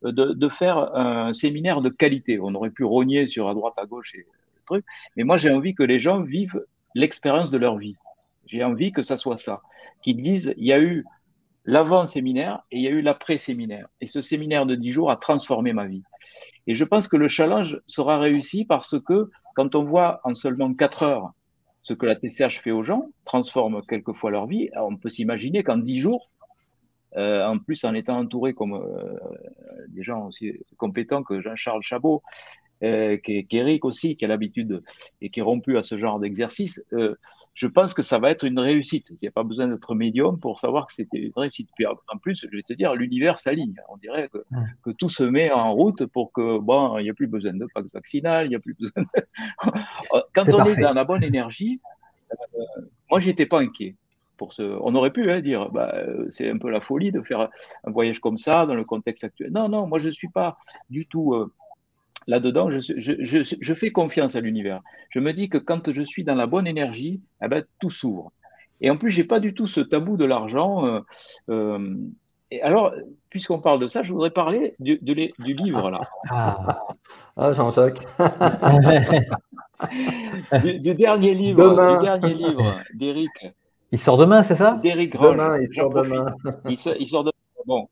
[0.03, 2.37] euh, de, faire un séminaire de qualité.
[2.41, 4.25] On aurait pu rogner sur à droite, à gauche et
[4.65, 4.85] trucs.
[5.15, 7.95] Mais moi, j'ai envie que les gens vivent l'expérience de leur vie.
[8.47, 9.61] J'ai envie que ça soit ça.
[10.01, 11.05] Qu'ils disent, il y a eu
[11.63, 13.87] l'avant-séminaire et il y a eu l'après-séminaire.
[14.01, 16.03] Et ce séminaire de 10 jours a transformé ma vie.
[16.67, 20.73] Et je pense que le challenge sera réussi parce que quand on voit en seulement
[20.73, 21.31] 4 heures
[21.89, 24.69] ce que la TCH fait aux gens, transforme quelquefois leur vie.
[24.75, 26.29] on peut s'imaginer qu'en dix jours,
[27.17, 29.17] euh, en plus en étant entouré comme euh,
[29.87, 32.21] des gens aussi compétents que Jean-Charles Chabot,
[32.83, 34.83] euh, qu'Éric aussi, qui a l'habitude
[35.19, 37.15] et qui est rompu à ce genre d'exercice, euh,
[37.53, 39.09] je pense que ça va être une réussite.
[39.09, 41.69] Il n'y a pas besoin d'être médium pour savoir que c'était une réussite.
[41.75, 43.75] Puis en plus, je vais te dire, l'univers s'aligne.
[43.89, 44.45] On dirait que,
[44.83, 47.67] que, tout se met en route pour que, bon, il n'y a plus besoin de
[47.73, 49.07] pax vaccinal, il n'y a plus besoin de...
[50.33, 51.81] Quand on est dans la bonne énergie,
[52.31, 53.95] euh, moi, j'étais pas inquiet.
[54.37, 54.63] Pour ce...
[54.63, 57.49] On aurait pu hein, dire, bah, euh, c'est un peu la folie de faire
[57.83, 59.51] un voyage comme ça dans le contexte actuel.
[59.51, 60.57] Non, non, moi, je ne suis pas
[60.89, 61.33] du tout...
[61.33, 61.51] Euh,
[62.29, 64.81] là-dedans, je, fais confiance à l'univers.
[65.09, 68.31] Je me dis que quand je suis dans la bonne énergie, eh ben, tout s'ouvre.
[68.81, 70.85] Et en plus, j'ai pas du tout ce tabou de l'argent.
[70.85, 70.99] Euh,
[71.49, 71.95] euh,
[72.51, 72.93] et alors,
[73.29, 76.01] puisqu'on parle de ça, je voudrais parler du, du livre là.
[76.29, 76.85] Ah,
[77.35, 78.07] ah Jean-Jacques.
[80.61, 83.31] du, dernier livre, du dernier livre d'Éric.
[83.91, 84.79] Il sort demain, c'est ça?
[84.83, 86.35] D'Éric Demain, il sort demain.
[86.69, 87.31] il, sort, demain.
[87.65, 87.89] Bon,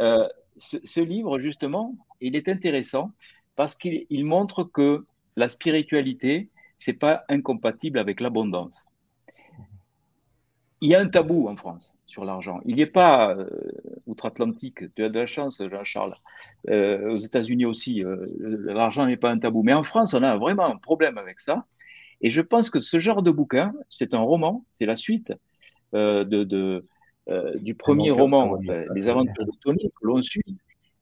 [0.00, 0.26] euh,
[0.56, 3.12] ce, ce, livre justement, il est intéressant
[3.56, 5.04] parce qu'il montre que
[5.36, 8.86] la spiritualité, c'est pas incompatible avec l'abondance.
[10.82, 12.60] Il y a un tabou en France sur l'argent.
[12.66, 13.48] Il n'y est pas euh,
[14.06, 14.94] outre-Atlantique.
[14.94, 16.14] Tu as de la chance, Jean-Charles.
[16.68, 18.26] Euh, aux États-Unis aussi, euh,
[18.66, 19.62] l'argent n'est pas un tabou.
[19.62, 21.64] Mais en France, on a vraiment un problème avec ça.
[22.20, 25.32] Et je pense que ce genre de bouquin, c'est un roman, c'est la suite
[25.92, 26.84] de,
[27.56, 28.58] du premier roman,
[28.94, 30.42] Les Aventures de Tony, que l'on suit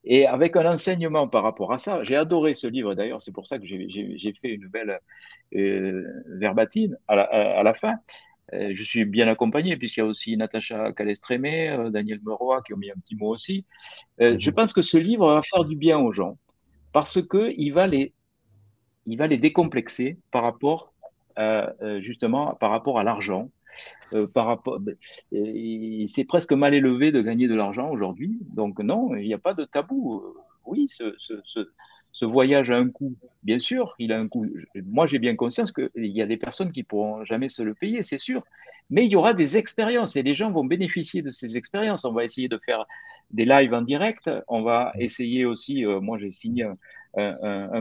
[0.04, 3.46] et avec un enseignement par rapport à ça, j'ai adoré ce livre d'ailleurs, c'est pour
[3.46, 5.00] ça que j'ai fait une belle
[5.54, 7.98] euh, verbatine à la, à la fin.
[8.52, 12.74] Euh, je suis bien accompagné puisqu'il y a aussi Natacha Calestrémé, euh, Daniel Meroy qui
[12.74, 13.64] ont mis un petit mot aussi.
[14.20, 14.56] Euh, je mhm.
[14.56, 16.36] pense que ce livre va faire du bien aux gens
[16.92, 18.12] parce qu'il va, les,
[19.06, 20.92] il va les décomplexer par rapport,
[21.38, 23.50] euh, justement, par rapport à l'argent.
[24.12, 24.96] Euh, par rapport, ben,
[26.08, 28.38] c'est presque mal élevé de gagner de l'argent aujourd'hui.
[28.54, 30.22] Donc non, il n'y a pas de tabou.
[30.66, 31.34] Oui, ce, ce,
[32.14, 34.46] ce voyage a un coût, bien sûr, il a un coût.
[34.86, 38.04] Moi, j'ai bien conscience qu'il y a des personnes qui pourront jamais se le payer,
[38.04, 38.44] c'est sûr.
[38.88, 42.04] Mais il y aura des expériences et les gens vont bénéficier de ces expériences.
[42.04, 42.86] On va essayer de faire
[43.32, 44.30] des lives en direct.
[44.46, 46.76] On va essayer aussi, euh, moi j'ai signé un,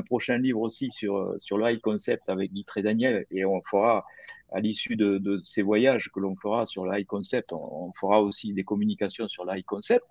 [0.05, 4.05] prochain livre aussi sur, sur le high concept avec Guy Daniel et on fera,
[4.53, 8.63] à l'issue de, ces voyages que l'on fera sur le concept, on, fera aussi des
[8.63, 10.05] communications sur le concept.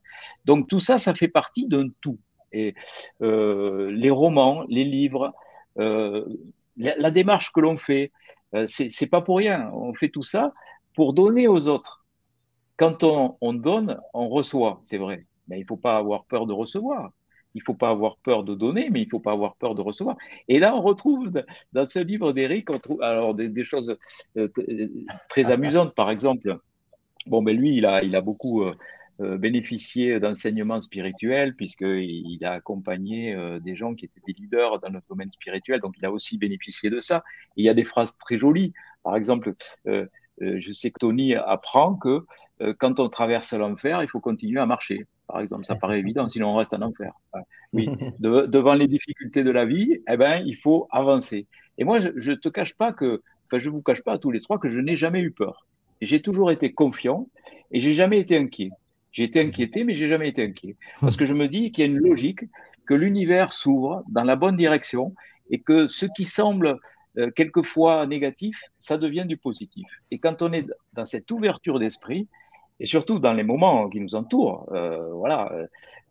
[0.45, 2.19] Donc tout ça, ça fait partie d'un tout.
[2.53, 2.75] Et
[3.23, 5.33] euh, les romans, les livres,
[5.79, 6.27] euh,
[6.77, 8.13] la, démarche que l'on fait,
[8.55, 9.71] euh, c'est pas pour rien.
[9.73, 10.53] On fait tout ça
[10.95, 12.05] pour donner aux autres.
[12.77, 15.27] Quand on donne, on reçoit, c'est vrai.
[15.47, 17.13] Mais il ne faut pas avoir peur de recevoir.
[17.55, 19.75] Il ne faut pas avoir peur de donner, mais il ne faut pas avoir peur
[19.75, 20.17] de recevoir.
[20.49, 21.31] Et là, on retrouve
[21.73, 23.97] dans ce livre d'Éric, on trouve alors des, des choses
[25.29, 25.95] très amusantes.
[25.95, 26.59] Par exemple,
[27.27, 28.65] bon, ben lui, il a, il a beaucoup
[29.21, 34.89] euh, bénéficié d'enseignements spirituels puisqu'il a accompagné euh, des gens qui étaient des leaders dans
[34.89, 37.23] le domaine spirituel, donc il a aussi bénéficié de ça.
[37.57, 38.73] il y a des phrases très jolies.
[39.05, 39.55] Par exemple,
[39.87, 40.07] euh,
[40.41, 42.25] je sais que Tony apprend que
[42.79, 45.07] quand on traverse l'enfer, il faut continuer à marcher.
[45.33, 47.15] Par exemple, ça paraît évident, sinon on reste en enfer.
[47.73, 47.89] Oui,
[48.21, 51.47] devant les difficultés de la vie, eh ben, il faut avancer.
[51.79, 54.31] Et moi, je ne te cache pas que, enfin, je vous cache pas à tous
[54.31, 55.67] les trois que je n'ai jamais eu peur.
[56.03, 57.29] J'ai toujours été confiant
[57.71, 58.73] et j'ai jamais été inquiet.
[59.11, 60.77] J'ai été inquiété, mais j'ai jamais été inquiet.
[61.01, 62.45] Parce que je me dis qu'il y a une logique,
[62.85, 65.15] que l'univers s'ouvre dans la bonne direction
[65.51, 66.79] et que ce qui semble
[67.17, 69.87] euh, quelquefois négatif, ça devient du positif.
[70.11, 72.29] Et quand on est dans cette ouverture d'esprit,
[72.83, 75.53] et surtout dans les moments qui nous entourent, euh, voilà,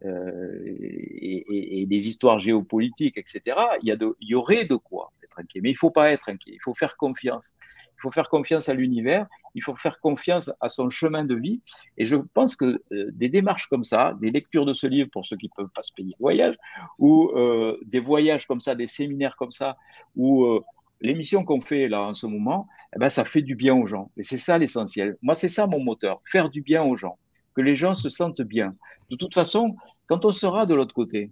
[0.05, 3.41] euh, et, et, des histoires géopolitiques, etc.,
[3.83, 5.59] il y, a il y aurait de quoi être inquiet.
[5.61, 7.55] Mais il ne faut pas être inquiet, il faut faire confiance.
[7.97, 11.59] Il faut faire confiance à l'univers, il faut faire confiance à son chemin de vie.
[11.97, 15.25] Et je pense que euh, des démarches comme ça, des lectures de ce livre pour
[15.25, 16.55] ceux qui ne peuvent pas se payer le voyage,
[16.99, 19.75] ou euh, des voyages comme ça, des séminaires comme ça,
[20.15, 20.63] ou euh,
[21.01, 24.11] l'émission qu'on fait là en ce moment, eh ben, ça fait du bien aux gens.
[24.17, 25.17] Et c'est ça l'essentiel.
[25.21, 27.17] Moi, c'est ça mon moteur, faire du bien aux gens,
[27.55, 28.75] que les gens se sentent bien.
[29.09, 29.75] De toute façon,
[30.07, 31.31] quand on sera de l'autre côté,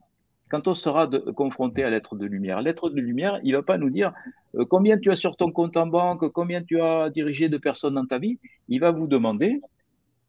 [0.49, 2.61] quand on sera confronté à l'être de lumière.
[2.61, 4.11] L'être de lumière, il ne va pas nous dire
[4.55, 7.93] euh, combien tu as sur ton compte en banque, combien tu as dirigé de personnes
[7.93, 8.39] dans ta vie.
[8.67, 9.61] Il va vous demander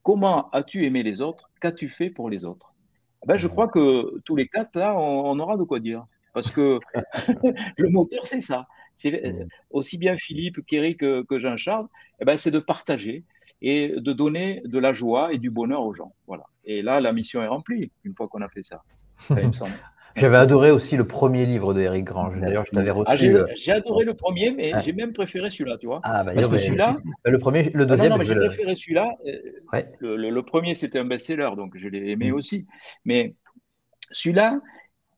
[0.03, 2.73] comment as-tu aimé les autres, qu'as-tu fait pour les autres?
[3.25, 6.05] Eh ben, je crois que tous les quatre, là, on, aura de quoi dire.
[6.33, 6.79] Parce que
[7.77, 8.67] le moteur, c'est ça.
[9.01, 11.87] C'est aussi bien Philippe qu'Éric que, que Jean-Charles,
[12.21, 13.25] eh ben, c'est de partager
[13.63, 16.13] et de donner de la joie et du bonheur aux gens.
[16.27, 16.45] Voilà.
[16.65, 18.83] Et là, la mission est remplie une fois qu'on a fait ça.
[20.17, 22.39] J'avais adoré aussi le premier livre de Eric Grange.
[22.41, 23.37] D'ailleurs, je t'avais reçu.
[23.37, 26.01] Ah, j'ai adoré le premier, mais j'ai même préféré celui-là, tu vois.
[26.03, 26.97] Ah, bah, Parce que celui-là.
[27.25, 28.11] Le premier, le deuxième.
[28.11, 29.09] non, non, j'ai préféré celui-là.
[29.27, 32.35] Euh, le, premier, c'était un best-seller, donc je l'ai aimé mm.
[32.35, 32.67] aussi.
[33.05, 33.35] Mais
[34.11, 34.61] celui-là,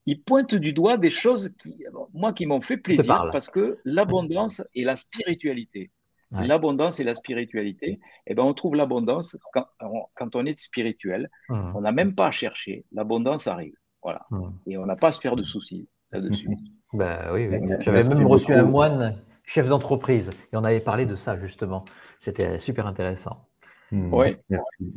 [0.06, 4.62] il pointe du doigt des choses qui, moi, qui m'ont fait plaisir, parce que l'abondance
[4.74, 5.90] et la spiritualité.
[6.30, 9.66] L'abondance et la spiritualité, eh ben, on trouve l'abondance quand,
[10.14, 11.28] quand, on est spirituel.
[11.50, 11.72] Mm.
[11.74, 13.74] On n'a même pas à chercher, l'abondance arrive.
[14.02, 14.26] Voilà.
[14.30, 14.50] Hmm.
[14.66, 16.48] Et on n'a pas à se faire de soucis là-dessus.
[16.94, 17.48] Ben oui,
[17.80, 21.86] J'avais même reçu un moine chef d'entreprise et on avait parlé de ça justement.
[22.18, 23.46] C'était super intéressant.
[23.90, 24.12] Hmm.
[24.12, 24.36] Oui.
[24.50, 24.92] Merci.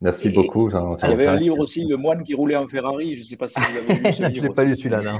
[0.00, 0.70] Merci beaucoup.
[0.70, 3.16] il y avait un livre aussi, Le moine qui roulait en Ferrari.
[3.16, 4.34] Je ne sais pas si vous avez lu ce livre.
[4.34, 5.00] Je n'ai pas lu celui-là,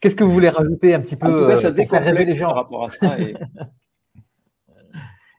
[0.00, 2.24] Qu'est-ce que vous voulez rajouter un petit peu En tout cas, ça euh, faire rêver
[2.24, 3.18] les gens par rapport à ça.
[3.18, 3.34] Et...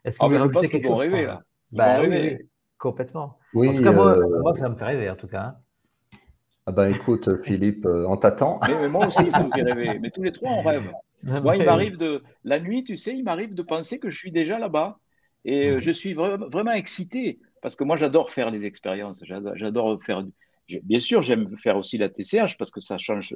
[0.03, 1.43] Est-ce que ah, vous voulez rajouter quelque chose rêver, là.
[1.71, 2.37] Bah, oui.
[2.77, 3.37] Complètement.
[3.55, 5.41] en tout cas, euh, moi, ça me fait rêver, en tout cas.
[5.41, 5.55] Hein.
[6.65, 8.59] Ah ben écoute, Philippe, euh, on t'attend.
[8.67, 9.99] Mais, moi aussi, ça me fait rêver.
[9.99, 10.91] Mais tous les trois, on rêve.
[11.23, 12.23] Moi, il m'arrive de.
[12.43, 14.97] La nuit, tu sais, il m'arrive de penser que je suis déjà là-bas.
[15.47, 17.39] Et euh, je suis vraiment excité.
[17.61, 19.23] Parce que moi, j'adore faire les expériences.
[19.25, 20.23] J'adore faire.
[20.83, 23.35] Bien sûr, j'aime faire aussi la TCH parce que ça change,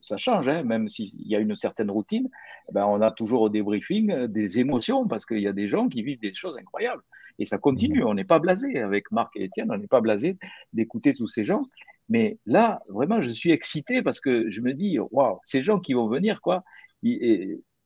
[0.00, 0.62] ça, change, hein.
[0.62, 2.28] même s'il y a une certaine routine.
[2.68, 5.88] Eh ben, on a toujours au débriefing des émotions parce qu'il y a des gens
[5.88, 7.02] qui vivent des choses incroyables.
[7.40, 8.02] Et ça continue.
[8.02, 8.06] Mhm.
[8.06, 10.36] On n'est pas blasé avec Marc et Étienne, on n'est pas blasé
[10.72, 11.64] d'écouter tous ces gens.
[12.08, 15.94] Mais là, vraiment, je suis excité parce que je me dis, waouh, ces gens qui
[15.94, 16.62] vont venir, quoi,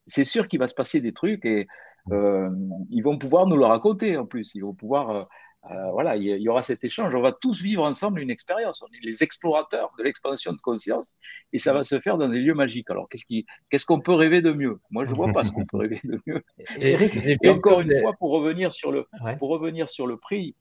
[0.05, 1.67] c'est sûr qu'il va se passer des trucs et
[2.11, 2.49] euh,
[2.89, 4.53] ils vont pouvoir nous le raconter en plus.
[4.55, 5.23] Ils vont pouvoir euh,
[5.71, 7.13] euh, voilà, il y, aura cet échange.
[7.13, 8.81] On va tous vivre ensemble une expérience.
[8.81, 11.11] On est les explorateurs de l'expansion de conscience
[11.51, 12.89] et ça va se faire dans des lieux magiques.
[12.89, 14.79] Alors, qu'est-ce qu'on peut rêver de mieux?
[14.89, 16.41] Moi, je ne vois pas ce qu'on peut rêver de mieux.
[16.79, 19.05] Et, encore une fois, pour revenir sur le,
[19.37, 20.55] pour revenir sur le prix,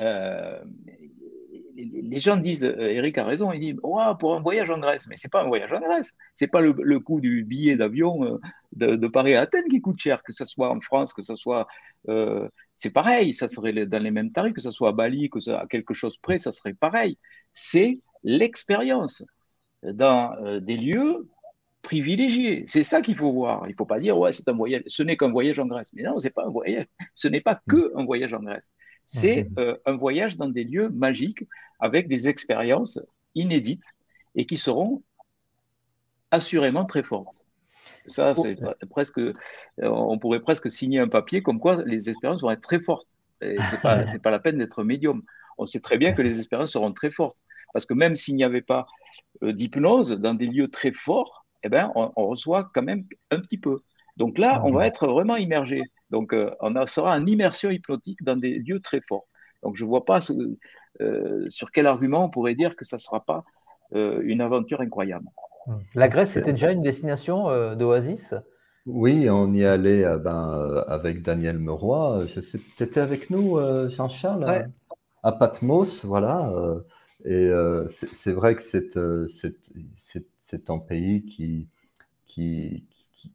[0.00, 0.64] Euh,
[1.76, 5.06] les gens disent, euh, Eric a raison, il dit, oh, pour un voyage en Grèce,
[5.08, 8.96] mais c'est pas un voyage en Grèce, c'est pas le, coût du billet d'avion euh,
[8.96, 11.66] de, Paris à Athènes qui coûte cher, que ce soit en France, que ce soit,
[12.76, 15.60] c'est pareil, ça serait dans les mêmes tarifs, que ce soit à Bali, que soit
[15.60, 17.18] à quelque chose près, ça serait pareil.
[17.52, 19.24] C'est l'expérience.
[19.82, 21.28] Dans des lieux
[21.86, 22.64] privilégié.
[22.66, 23.62] C'est ça qu'il faut voir.
[23.66, 25.92] Il ne faut pas dire, ouais, c'est un voyage, ce n'est qu'un voyage en Grèce.
[25.94, 26.86] Mais non, c'est pas un voyage.
[27.14, 28.74] Ce n'est pas que un voyage en Grèce.
[29.04, 29.54] C'est mhm.
[29.60, 31.44] euh, un voyage dans des lieux magiques
[31.78, 32.98] avec des expériences
[33.36, 33.88] inédites
[34.34, 35.04] et qui seront
[36.32, 37.44] assurément très fortes.
[38.06, 38.56] Ça, c'est
[38.90, 39.32] presque, euh,
[39.78, 43.08] on pourrait presque signer un papier comme quoi les expériences vont être très fortes.
[43.40, 45.22] Pas, c'est pas la peine d'être médium.
[45.56, 47.38] On sait très bien que les expériences seront très fortes.
[47.72, 48.86] Parce que même s'il n'y avait pas
[49.44, 53.58] euh, d'hypnose dans des lieux très forts, eh ben, on, reçoit quand même un petit
[53.58, 53.80] peu.
[54.16, 55.82] Donc là, on va être vraiment immergé.
[56.10, 59.26] Donc, euh, on sera en immersion hypnotique dans des lieux très forts.
[59.62, 60.18] Donc, je ne vois pas
[61.00, 63.44] euh, sur quel argument on pourrait dire que ça ne sera pas
[63.94, 65.26] euh, une aventure incroyable.
[65.96, 68.34] La Grèce, c'était déjà une destination d'oasis?
[68.86, 72.24] Oui, on y allait ben, avec Daniel Meroy.
[72.26, 73.58] Tu étais avec nous,
[73.88, 74.68] Jean-Charles,
[75.24, 76.52] à Patmos, voilà.
[77.24, 77.50] et
[77.88, 78.96] c'est vrai que c'est
[80.46, 81.68] c'est un pays qui,
[82.24, 82.84] qui,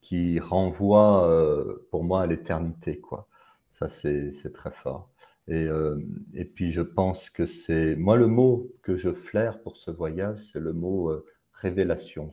[0.01, 2.99] qui, renvoie euh, pour moi à l'éternité.
[2.99, 3.28] quoi.
[3.68, 5.09] Ça, c'est très fort.
[5.47, 5.99] Et, euh,
[6.34, 7.95] et, puis, je pense que c'est.
[7.97, 12.32] Moi, le mot que je flaire pour ce voyage, c'est le mot euh, révélation.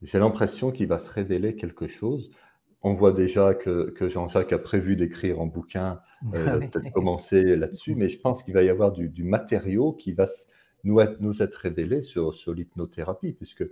[0.00, 2.30] J'ai l'impression qu'il va se révéler quelque chose.
[2.82, 6.00] On voit déjà que, que Jean-Jacques a prévu d'écrire un bouquin,
[6.32, 10.14] ah peut-être commencer là-dessus, mais je pense qu'il va y avoir du, du matériau qui
[10.14, 10.24] va
[10.84, 13.64] nous être, nous être révélé sur, sur l'hypnothérapie, puisque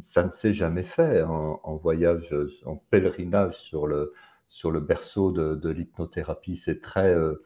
[0.00, 2.34] ça ne s'est jamais fait en, voyage,
[2.64, 4.12] en pèlerinage sur le,
[4.48, 6.56] sur le berceau de, l'hypnothérapie.
[6.56, 7.42] C'est très, euh,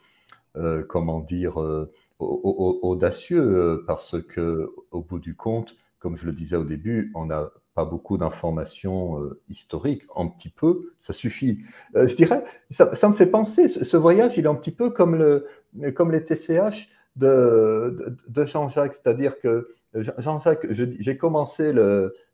[0.57, 6.57] euh, comment dire, euh, audacieux parce que, au bout du compte, comme je le disais
[6.57, 11.61] au début, on n'a pas beaucoup d'informations historiques, un petit peu, ça suffit.
[11.95, 15.47] je dirais, ça, me fait penser, ce, voyage, il est un petit peu comme, le,
[15.93, 18.15] comme les TCH de,
[18.45, 21.73] Jean-Jacques, c'est-à-dire que Jean-Jacques, j'ai commencé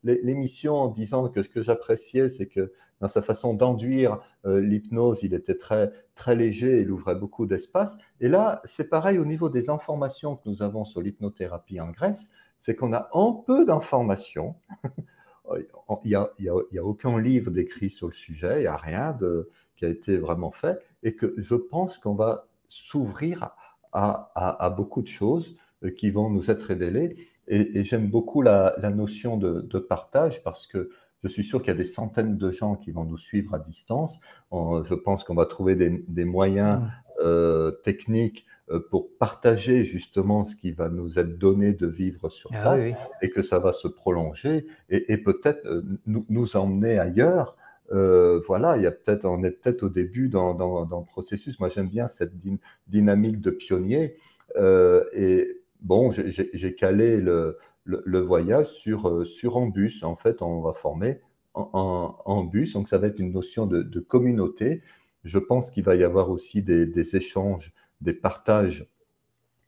[0.02, 5.22] l'émission en disant que ce que j'appréciais, c'est que dans sa façon d'enduire euh, l'hypnose,
[5.22, 7.96] il était très, très léger, il ouvrait beaucoup d'espace.
[8.20, 12.30] Et là, c'est pareil au niveau des informations que nous avons sur l'hypnothérapie en Grèce,
[12.60, 14.54] c'est qu'on a un peu d'informations.
[15.56, 15.66] il
[16.06, 19.16] n'y a, a, aucun livre décrit sur le sujet, il n'y a rien
[19.76, 23.56] qui a été vraiment fait, et que je pense qu'on va s'ouvrir à,
[23.94, 27.28] à, beaucoup de choses euh, qui vont nous être révélées.
[27.46, 30.90] Et, j'aime beaucoup la, notion de, partage parce que
[31.22, 33.58] je suis sûr qu'il y a des centaines de gens qui vont nous suivre à
[33.58, 34.20] distance.
[34.52, 36.88] je pense qu'on va trouver des, moyens mmh.
[37.22, 42.48] euh, techniques euh, pour partager justement ce qui va nous être donné de vivre sur
[42.54, 42.90] ah place
[43.20, 45.60] et que ça va se prolonger et, peut-être
[46.06, 47.56] nous, emmener ailleurs.
[47.90, 51.58] Voilà, il y a peut-être, on est peut-être au début dans, le processus.
[51.60, 52.32] Moi, j'aime bien cette
[52.88, 54.16] dynamique de pionnier.
[54.56, 57.58] et bon, j'ai calé le,
[58.20, 60.02] voyage sur, euh, sur un bus.
[60.02, 61.20] En fait, on va former
[61.54, 64.82] en, bus, donc ça va être une notion de, communauté.
[65.22, 68.88] Je pense qu'il va y avoir aussi des, échanges, des partages.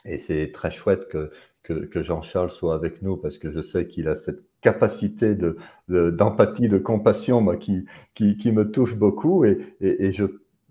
[0.04, 1.30] Et c'est très chouette que,
[1.62, 5.36] que, Jean-Charles soit avec nous parce que je sais qu'il a cette capacité
[5.88, 9.44] d'empathie, de, de, compassion qui, qui, me touche beaucoup.
[9.44, 10.10] Et, et,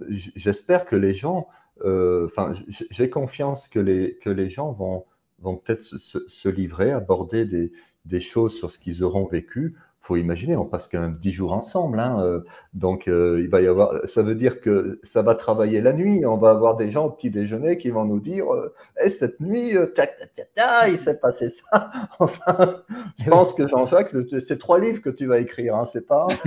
[0.09, 1.47] j'espère que les gens,
[1.85, 5.05] euh, enfin, j'ai confiance que les, que les gens vont,
[5.39, 7.71] vont peut-être se, livrer, aborder des,
[8.03, 9.77] des, choses sur ce qu'ils auront vécu.
[10.05, 11.99] Faut imaginer, on passe quand même dix jours ensemble.
[11.99, 12.41] Hein, euh,
[12.75, 16.27] donc, euh, il va y avoir, ça veut dire que ça va travailler la nuit.
[16.27, 18.71] On va avoir des gens au petit déjeuner qui vont nous dire euh,
[19.03, 21.91] eh, cette nuit, il s'est passé ça.
[22.19, 22.83] enfin,
[23.17, 26.27] je pense que Jean-Jacques, c'est trois livres que tu vas écrire, hein, c'est pas?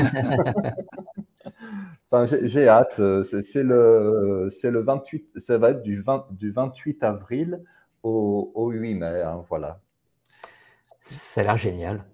[2.11, 3.01] Enfin, j'ai hâte.
[3.25, 7.61] C'est le, le 28, ça va être du, 20, du 28 avril
[8.03, 9.23] au, 8 mai.
[9.23, 9.81] Hein, voilà.
[11.03, 12.05] Ça a l'air génial.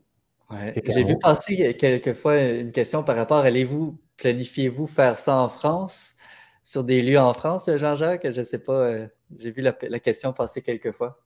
[0.50, 6.16] J'ai vu passer quelquefois une question par rapport, allez-vous, planifiez-vous faire ça en France,
[6.62, 8.30] sur des lieux en France, Jean-Jacques?
[8.30, 9.06] Je ne sais pas, euh,
[9.38, 11.20] j'ai vu la, question passer quelquefois.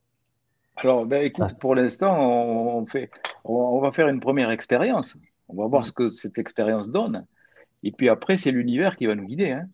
[0.77, 3.09] Alors, ben, écoute, pour l'instant, on, fait,
[3.43, 5.17] on, va faire une première expérience.
[5.47, 5.85] On va voir mm.
[5.85, 7.25] ce que cette expérience donne.
[7.83, 9.51] Et puis après, c'est l'univers qui va nous guider.
[9.51, 9.67] Hein.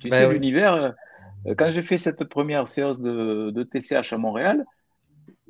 [0.00, 0.74] Tu ben sais, l'univers,
[1.46, 4.64] euh, quand j'ai fait cette première séance de, TCH à Montréal,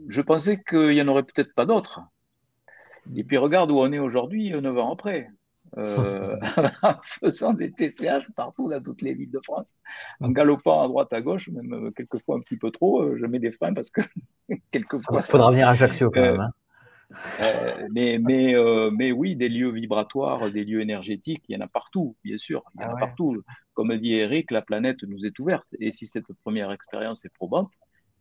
[0.09, 2.01] je pensais qu'il n'y en aurait peut-être pas d'autres.
[3.15, 5.29] Et puis regarde où on est aujourd'hui, 9 ans après.
[5.79, 6.37] euh,
[6.83, 9.75] en faisant des TCH partout dans toutes les villes de France,
[10.21, 13.17] en galopant à droite à gauche, même euh, quelquefois un petit peu trop.
[13.17, 14.03] Je mets des freins parce que
[14.71, 15.21] quelquefois.
[15.21, 16.41] Il faudra venir à Ajaccio quand même.
[16.41, 16.53] Hein.
[17.91, 18.55] mais, mais,
[18.93, 22.63] mais oui, des lieux vibratoires, des lieux énergétiques, il y en a partout, bien sûr.
[22.75, 23.43] Il y en a ah partout.
[23.75, 25.67] Comme dit Eric, la planète nous est ouverte.
[25.79, 27.73] Et si cette première expérience est probante,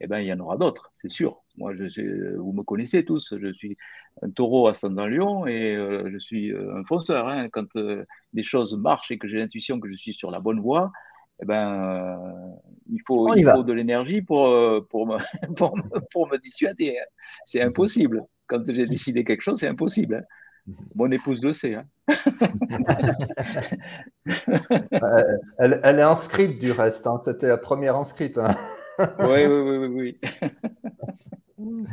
[0.04, 1.44] eh ben, il y en aura d'autres, c'est sûr.
[1.58, 3.78] Moi, je, vous me connaissez tous, je suis
[4.24, 7.28] un taureau ascendant lion et euh, je suis euh, un fonceur.
[7.28, 7.50] Hein.
[7.50, 10.60] Quand euh, des choses marchent et que j'ai l'intuition que je suis sur la bonne
[10.60, 10.92] voie,
[11.42, 12.20] eh ben,
[12.92, 14.50] il faut, il faut de l'énergie pour,
[14.90, 15.18] pour, me,
[15.56, 16.98] pour, me, pour, me, dissuader.
[17.00, 17.06] Hein.
[17.46, 18.24] C'est impossible.
[18.48, 20.16] Quand j'ai décidé quelque chose, c'est impossible.
[20.16, 20.24] Hein.
[20.96, 21.78] Mon épouse le sait.
[25.60, 27.08] elle, elle, est inscrite du reste.
[27.24, 28.40] C'était la première inscrite
[29.20, 30.20] oui, oui, oui,
[31.58, 31.88] oui.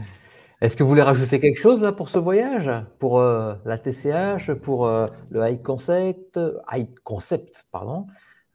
[0.61, 2.71] Est-ce que vous voulez rajouter quelque chose là pour ce voyage?
[2.99, 6.41] Pour euh, la TCH, pour euh, le High Concept,
[6.71, 8.07] High Concept, pardon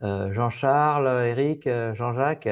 [0.02, 2.50] euh, Jean-Charles, Eric, Jean-Jacques?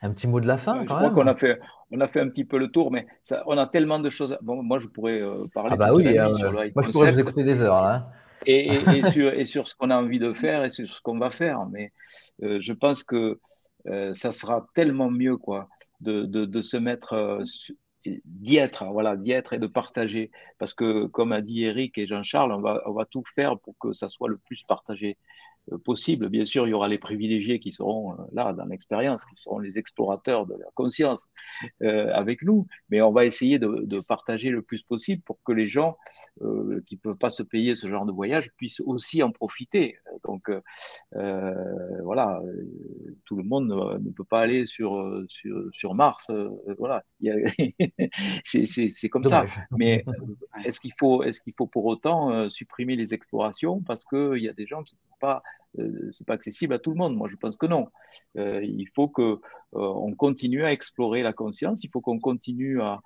[0.00, 1.60] Un petit mot de la fin Je crois qu'on a fait,
[1.90, 4.38] on a fait un petit peu le tour, mais ça, on a tellement de choses.
[4.40, 5.20] Bon, moi, je pourrais
[5.52, 5.70] parler.
[5.72, 8.06] Ah bah oui, sur le moi, je pourrais vous écouter des heures.
[8.46, 11.18] Et, et, sur, et, sur, ce qu'on a envie de faire et sur ce qu'on
[11.18, 11.66] va faire.
[11.70, 11.92] Mais
[12.40, 13.40] je pense que euh,
[13.86, 15.68] ça sera tellement mieux quoi,
[16.00, 17.42] de, de, se mettre euh,
[18.24, 20.30] d'y être, voilà, d'y être et de partager.
[20.58, 23.76] Parce que, comme a dit Eric et Jean-Charles, on va, on va tout faire pour
[23.78, 25.16] que ça soit le plus partagé.
[25.72, 26.28] Euh, possible.
[26.28, 29.58] Bien sûr, il y aura les privilégiés qui seront euh, là dans l'expérience, qui seront
[29.58, 31.28] les explorateurs de la conscience
[31.82, 35.52] euh, avec nous, mais on va essayer de, de, partager le plus possible pour que
[35.52, 35.96] les gens
[36.42, 39.96] euh, qui ne peuvent pas se payer ce genre de voyage puissent aussi en profiter.
[40.24, 40.50] Donc
[41.14, 42.42] euh, voilà,
[43.24, 46.30] tout le monde ne, peut pas aller sur, sur, sur Mars.
[46.78, 47.04] voilà,
[48.44, 49.46] c'est comme ça.
[49.70, 50.04] Mais
[50.64, 54.52] est-ce qu'il faut, est qu'il faut pour autant supprimer les explorations parce qu'il y a
[54.52, 55.42] des gens qui pas
[55.78, 57.16] euh, c'est pas accessible à tout le monde.
[57.16, 57.88] Moi, je pense que non.
[58.38, 59.38] Euh, il faut que euh,
[59.72, 61.84] on continue à explorer la conscience.
[61.84, 63.00] Il faut qu'on continue à,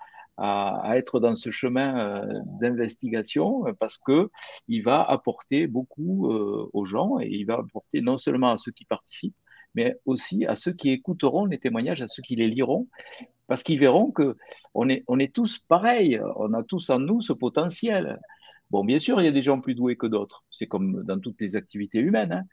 [0.95, 2.25] être dans ce chemin
[2.61, 4.31] d'investigation parce que
[4.69, 8.85] il va apporter beaucoup aux gens et il va apporter non seulement à ceux qui
[8.85, 9.35] participent,
[9.75, 12.87] mais aussi à ceux qui écouteront les témoignages, à ceux qui les liront,
[13.49, 14.37] parce qu'ils verront que
[14.75, 16.21] on est, on est tous pareils.
[16.37, 18.21] On a tous en nous ce potentiel.
[18.71, 20.45] Bon, bien sûr, il y a des gens plus doués que d'autres.
[20.51, 22.33] C'est comme dans toutes les activités humaines.
[22.33, 22.45] Hein.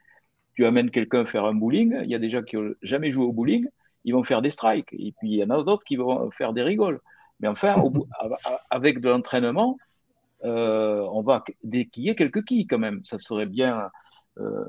[0.54, 3.26] Tu amènes quelqu'un faire un bowling, il y a des gens qui n'ont jamais joué
[3.26, 3.68] au bowling,
[4.06, 4.94] ils vont faire des strikes.
[4.94, 7.02] Et puis, il y en a d'autres qui vont faire des rigoles.
[7.42, 7.76] Mais enfin,
[8.70, 9.78] avec de l'entraînement,
[10.46, 13.02] euh, on va déquiller quelques quilles quand même.
[13.04, 13.90] Ça serait bien
[14.38, 14.66] euh,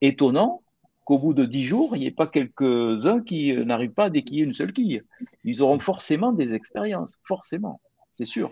[0.00, 0.62] étonnant
[1.04, 4.44] qu'au bout de dix jours, il n'y ait pas quelques-uns qui n'arrivent pas à déquiller
[4.44, 5.02] une seule quille.
[5.44, 7.80] Ils auront forcément des expériences, forcément,
[8.12, 8.50] c'est sûr.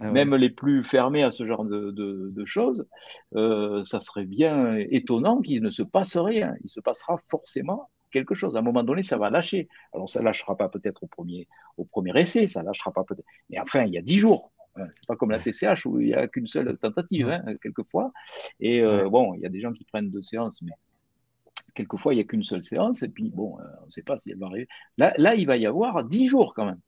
[0.00, 2.86] Ah même les plus fermés à ce genre de, de, de choses,
[3.34, 6.54] euh, ça serait bien étonnant qu'il ne se passe rien.
[6.62, 8.56] Il se passera forcément quelque chose.
[8.56, 9.68] À un moment donné, ça va lâcher.
[9.92, 13.26] Alors, ça lâchera pas peut-être au premier, au premier essai, ça lâchera pas peut-être.
[13.50, 14.52] Mais enfin, il y a dix jours.
[14.76, 14.86] Hein.
[14.94, 18.12] C'est pas comme la TCH où il n'y a qu'une seule tentative, hein, quelquefois.
[18.60, 20.72] Et euh, bon, il y a des gens qui prennent deux séances, mais
[21.74, 23.02] quelquefois, il n'y a qu'une seule séance.
[23.02, 24.68] Et puis, bon, euh, on ne sait pas si elle va arriver.
[24.96, 26.80] Là, là, il va y avoir dix jours quand même.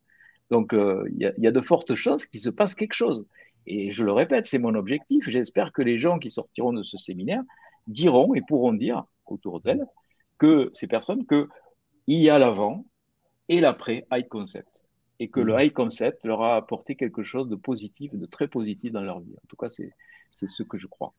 [0.51, 3.25] Donc, euh, il y, a de fortes chances qu'il se passe quelque chose.
[3.67, 5.29] Et je le répète, c'est mon objectif.
[5.29, 7.41] J'espère que les gens qui sortiront de ce séminaire
[7.87, 9.85] diront et pourront dire autour d'elles
[10.37, 11.47] que ces personnes qu'il
[12.07, 12.85] y a l'avant
[13.47, 14.81] et l'après high concept
[15.21, 15.59] et que le mmh.
[15.61, 19.35] high concept leur a apporté quelque chose de positif, de très positif dans leur vie.
[19.35, 19.93] En tout cas, c'est
[20.31, 21.13] ce que je crois.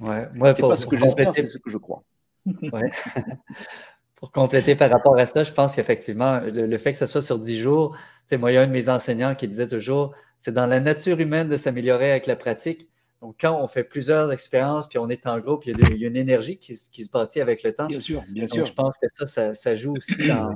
[0.00, 0.26] Ouais,
[0.56, 2.02] c'est pas ce que j'espère, c'est ce que je crois.
[2.46, 2.90] Ouais.
[4.22, 7.40] pour compléter par rapport à ça, je pense qu'effectivement, le, fait que ce soit sur
[7.40, 7.96] 10 jours,
[8.26, 10.78] c'est moi, il y a un de mes enseignants qui disait toujours, c'est dans la
[10.78, 12.88] nature humaine de s'améliorer avec la pratique.
[13.20, 16.14] Donc, quand on fait plusieurs expériences, puis on est en groupe, il y a, une
[16.14, 17.88] énergie qui, se bâtit avec le temps.
[17.88, 18.64] Bien sûr, bien sûr.
[18.64, 20.54] Je pense que ça, ça, joue aussi dans,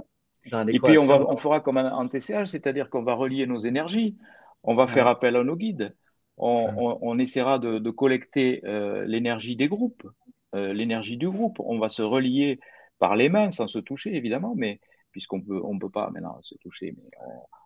[0.53, 3.59] dans Et puis, on, va, on fera comme en TCH, c'est-à-dire qu'on va relier nos
[3.59, 4.17] énergies.
[4.63, 5.93] On va faire appel à nos guides.
[6.39, 10.07] On, essaiera de, collecter euh, l'énergie des groupes,
[10.55, 11.59] euh, l'énergie du groupe.
[11.59, 12.61] On va se relier
[12.99, 14.81] par les mains, sans se toucher évidemment, mais
[15.13, 17.11] puisqu'on peut, on peut pas maintenant se toucher, mais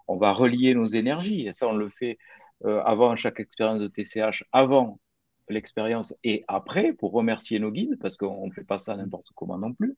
[0.07, 1.47] on, va relier nos énergies.
[1.47, 2.19] Et ça, on le fait
[2.65, 5.01] euh, avant chaque expérience de TCH, avant
[5.49, 9.59] l'expérience et après, pour remercier nos guides, parce qu'on ne fait pas ça n'importe comment
[9.59, 9.97] non plus.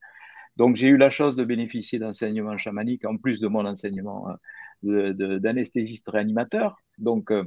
[0.56, 4.28] Donc, j'ai eu la chance de bénéficier d'enseignements chamaniques, en plus de mon enseignement
[4.84, 6.76] euh, d'anesthésiste réanimateur.
[6.98, 7.44] Donc, euh,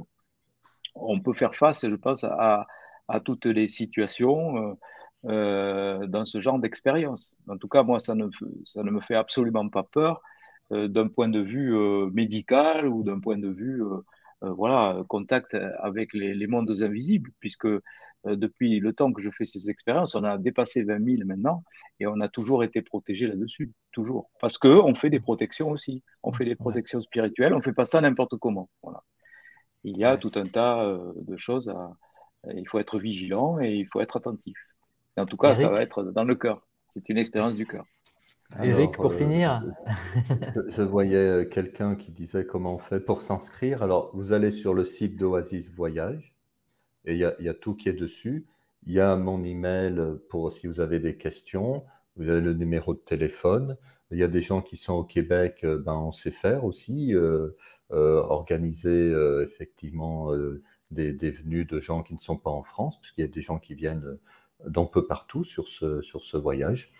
[0.94, 2.66] on peut faire face, je pense, à,
[3.08, 4.76] à toutes les situations.
[5.28, 7.36] Euh, dans ce genre d'expérience.
[7.48, 8.28] En tout cas, moi, ça ne,
[8.64, 10.22] ça ne me fait absolument pas peur
[10.72, 13.82] euh, d'un point de vue euh, médical ou d'un point de vue
[14.42, 17.66] voilà, contact avec les, les, mondes invisibles, puisque
[18.24, 21.64] depuis le temps que je fais ces expériences, on a dépassé 20 000 maintenant,
[22.00, 24.30] et on a toujours été protégé là-dessus, toujours.
[24.38, 27.86] Parce qu'on fait des protections aussi, on fait des protections spirituelles, on ne fait pas
[27.86, 28.68] ça n'importe comment.
[28.82, 29.02] Voilà.
[29.84, 31.96] Il y a tout un tas de choses à,
[32.54, 34.56] il faut être vigilant et il faut être attentif.
[35.16, 36.66] En tout cas, ça va être dans le cœur.
[36.86, 37.84] C'est une expérience du cœur.
[38.62, 39.62] Eric, pour euh, finir.
[40.68, 43.82] Je, voyais euh, quelqu'un qui disait comment on fait pour s'inscrire.
[43.82, 46.34] Alors, vous allez sur le site d'Oasis Voyage
[47.04, 48.46] et il y, a tout qui est dessus.
[48.86, 51.84] Il y a mon email pour si vous avez des questions.
[52.16, 53.76] Vous avez le numéro de téléphone.
[54.10, 57.14] Il y a des gens qui sont au Québec, euh, ben, on sait faire aussi,
[57.90, 59.12] organiser
[59.44, 60.32] effectivement
[60.90, 63.30] des, des, venues de gens qui ne sont pas en France, parce qu'il y a
[63.30, 64.18] des gens qui viennent
[64.64, 66.92] d'un peu partout sur ce, sur ce voyage.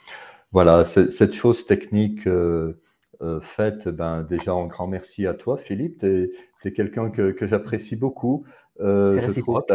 [0.52, 2.80] Voilà, cette chose technique euh,
[3.22, 5.98] euh, faite, ben, déjà un grand merci à toi, Philippe.
[5.98, 6.30] Tu
[6.64, 8.44] es, quelqu'un que, que j'apprécie beaucoup.
[8.80, 9.72] Euh, je trouve que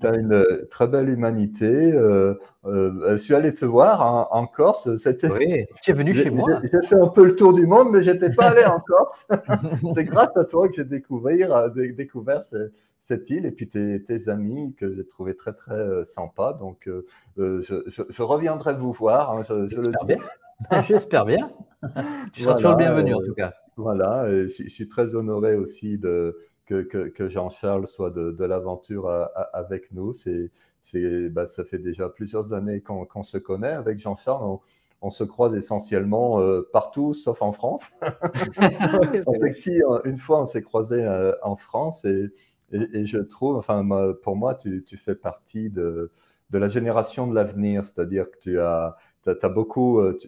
[0.00, 1.92] tu as, une très belle humanité.
[1.92, 4.88] Euh, je suis allé te voir en, Corse.
[5.24, 6.60] Oui, tu es venu chez moi.
[6.62, 9.26] J'ai fait un peu le tour du monde, mais je n'étais pas allé en Corse.
[9.94, 12.42] C'est grâce à toi que j'ai découvert, découvert
[13.10, 16.52] cette île et puis tes, amis que j'ai trouvé très très euh, sympas.
[16.52, 17.06] Donc euh,
[17.38, 20.14] euh, je, reviendrai vous voir, hein, je, le dis.
[20.86, 21.50] J'espère bien.
[22.32, 23.52] tu seras toujours le bienvenu en tout cas.
[23.76, 29.10] Voilà, je, suis très honoré aussi de, que, que, Jean-Charles soit de, de l'aventure
[29.54, 30.12] avec nous.
[30.12, 30.50] C'est,
[31.30, 33.72] bah, ça fait déjà plusieurs années qu'on, se connaît.
[33.72, 34.58] Avec Jean-Charles,
[35.00, 36.42] on, se croise essentiellement
[36.74, 37.90] partout, sauf en France.
[39.54, 41.08] si, une fois, on s'est croisé
[41.42, 42.30] en France et,
[42.72, 43.86] et, je trouve, enfin,
[44.22, 46.12] pour moi, tu, tu fais partie de,
[46.50, 48.96] de, la génération de l'avenir, c'est-à-dire que tu as,
[49.26, 50.18] as, beaucoup, euh,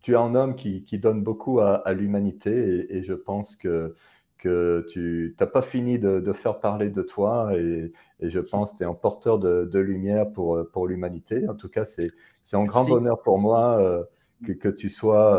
[0.00, 3.94] tu, es un homme qui, qui donne beaucoup à, à l'humanité et, je pense que,
[4.38, 8.72] que tu n'as pas fini de, de, faire parler de toi et, et je pense
[8.72, 11.48] que tu es un porteur de, de, lumière pour, pour l'humanité.
[11.48, 12.12] En tout cas, c'est
[12.52, 14.04] un grand bonheur pour moi euh,
[14.46, 15.36] que, que, tu sois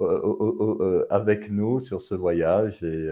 [0.00, 3.08] euh, avec nous sur ce voyage et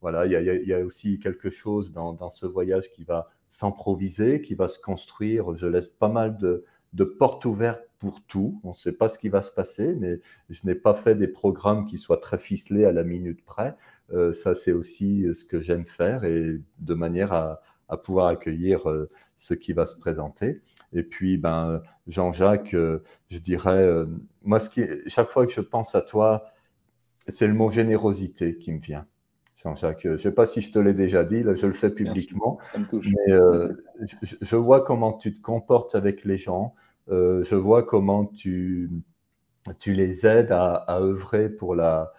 [0.00, 0.32] voilà, il
[0.66, 5.56] y, a, aussi quelque chose dans, ce voyage qui va s'improviser, qui va se construire.
[5.56, 6.64] Je laisse pas mal de,
[7.04, 8.60] portes ouvertes pour tout.
[8.62, 10.20] On ne sait pas ce qui va se passer, mais
[10.50, 13.76] je n'ai pas fait des programmes qui soient très ficelés à la minute près.
[14.12, 17.60] Euh, ça, c'est aussi ce que j'aime faire et de manière à,
[18.04, 20.60] pouvoir accueillir euh, ce qui va se présenter.
[20.92, 23.88] Et puis, ben, Jean-Jacques, euh, je dirais,
[24.42, 24.60] moi,
[25.06, 26.44] chaque fois que je pense à toi,
[27.26, 29.06] c'est le mot générosité qui me vient.
[29.62, 30.02] Jean-Jacques.
[30.02, 32.58] Je ne sais pas si je te l'ai déjà dit, là je le fais publiquement,
[32.92, 33.72] mais euh,
[34.22, 36.74] je, vois comment tu te comportes avec les gens,
[37.10, 38.90] euh, je vois comment tu,
[39.78, 42.12] tu les aides à, œuvrer pour, la,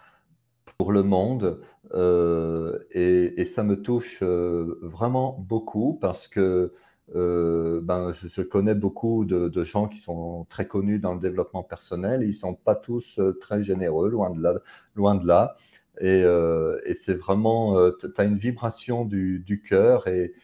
[0.76, 1.60] pour le monde,
[1.94, 6.74] euh, et, ça me touche vraiment beaucoup parce que
[7.14, 12.22] ben, je, connais beaucoup de, de, gens qui sont très connus dans le développement personnel,
[12.22, 14.54] ils ne sont pas tous très généreux, loin de là.
[14.94, 15.56] Loin de là.
[16.02, 20.34] Euh, et, c'est vraiment, euh, tu as une vibration du, du cœur et,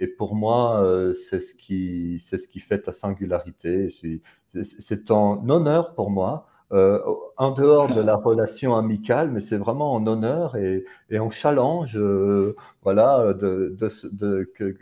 [0.00, 3.88] et, pour moi, euh, c'est ce, qui, ce qui fait ta singularité.
[4.62, 10.06] C'est un honneur pour moi, en dehors de la relation amicale, mais c'est vraiment un
[10.06, 11.98] honneur et, et un challenge
[12.82, 14.76] voilà, de, de, de que,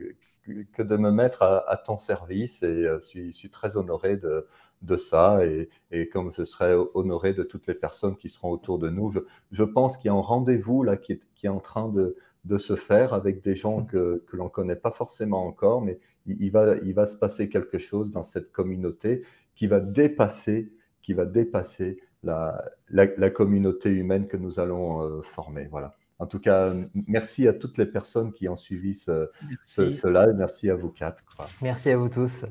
[0.72, 2.62] que, de me mettre à, à ton service.
[2.62, 4.46] Et je suis, je suis très honoré de,
[4.85, 8.91] de ça et, comme je serai honoré de toutes les personnes qui seront autour de
[8.91, 9.12] nous.
[9.51, 12.16] Je, pense qu'il y a un rendez-vous là qui est, qui est en train de,
[12.45, 15.99] de, se faire avec des gens que, que l'on ne connaît pas forcément encore, mais
[16.26, 19.23] il, va, il va se passer quelque chose dans cette communauté
[19.55, 25.69] qui va dépasser, qui va dépasser la, la, communauté humaine que nous allons euh, former.
[25.70, 25.97] Voilà.
[26.19, 26.73] En tout cas,
[27.06, 29.31] merci à toutes les personnes qui ont suivi ce,
[29.61, 30.35] ce, live.
[30.36, 31.23] Merci à vous quatre.
[31.61, 32.47] Merci à vous tous.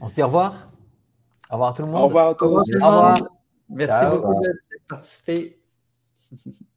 [0.00, 0.73] On se dit au revoir.
[1.50, 2.02] Au revoir tout le monde.
[2.02, 2.46] Au revoir à tous.
[2.46, 3.18] Au revoir.
[3.68, 4.52] Merci beaucoup de
[4.88, 5.60] participé.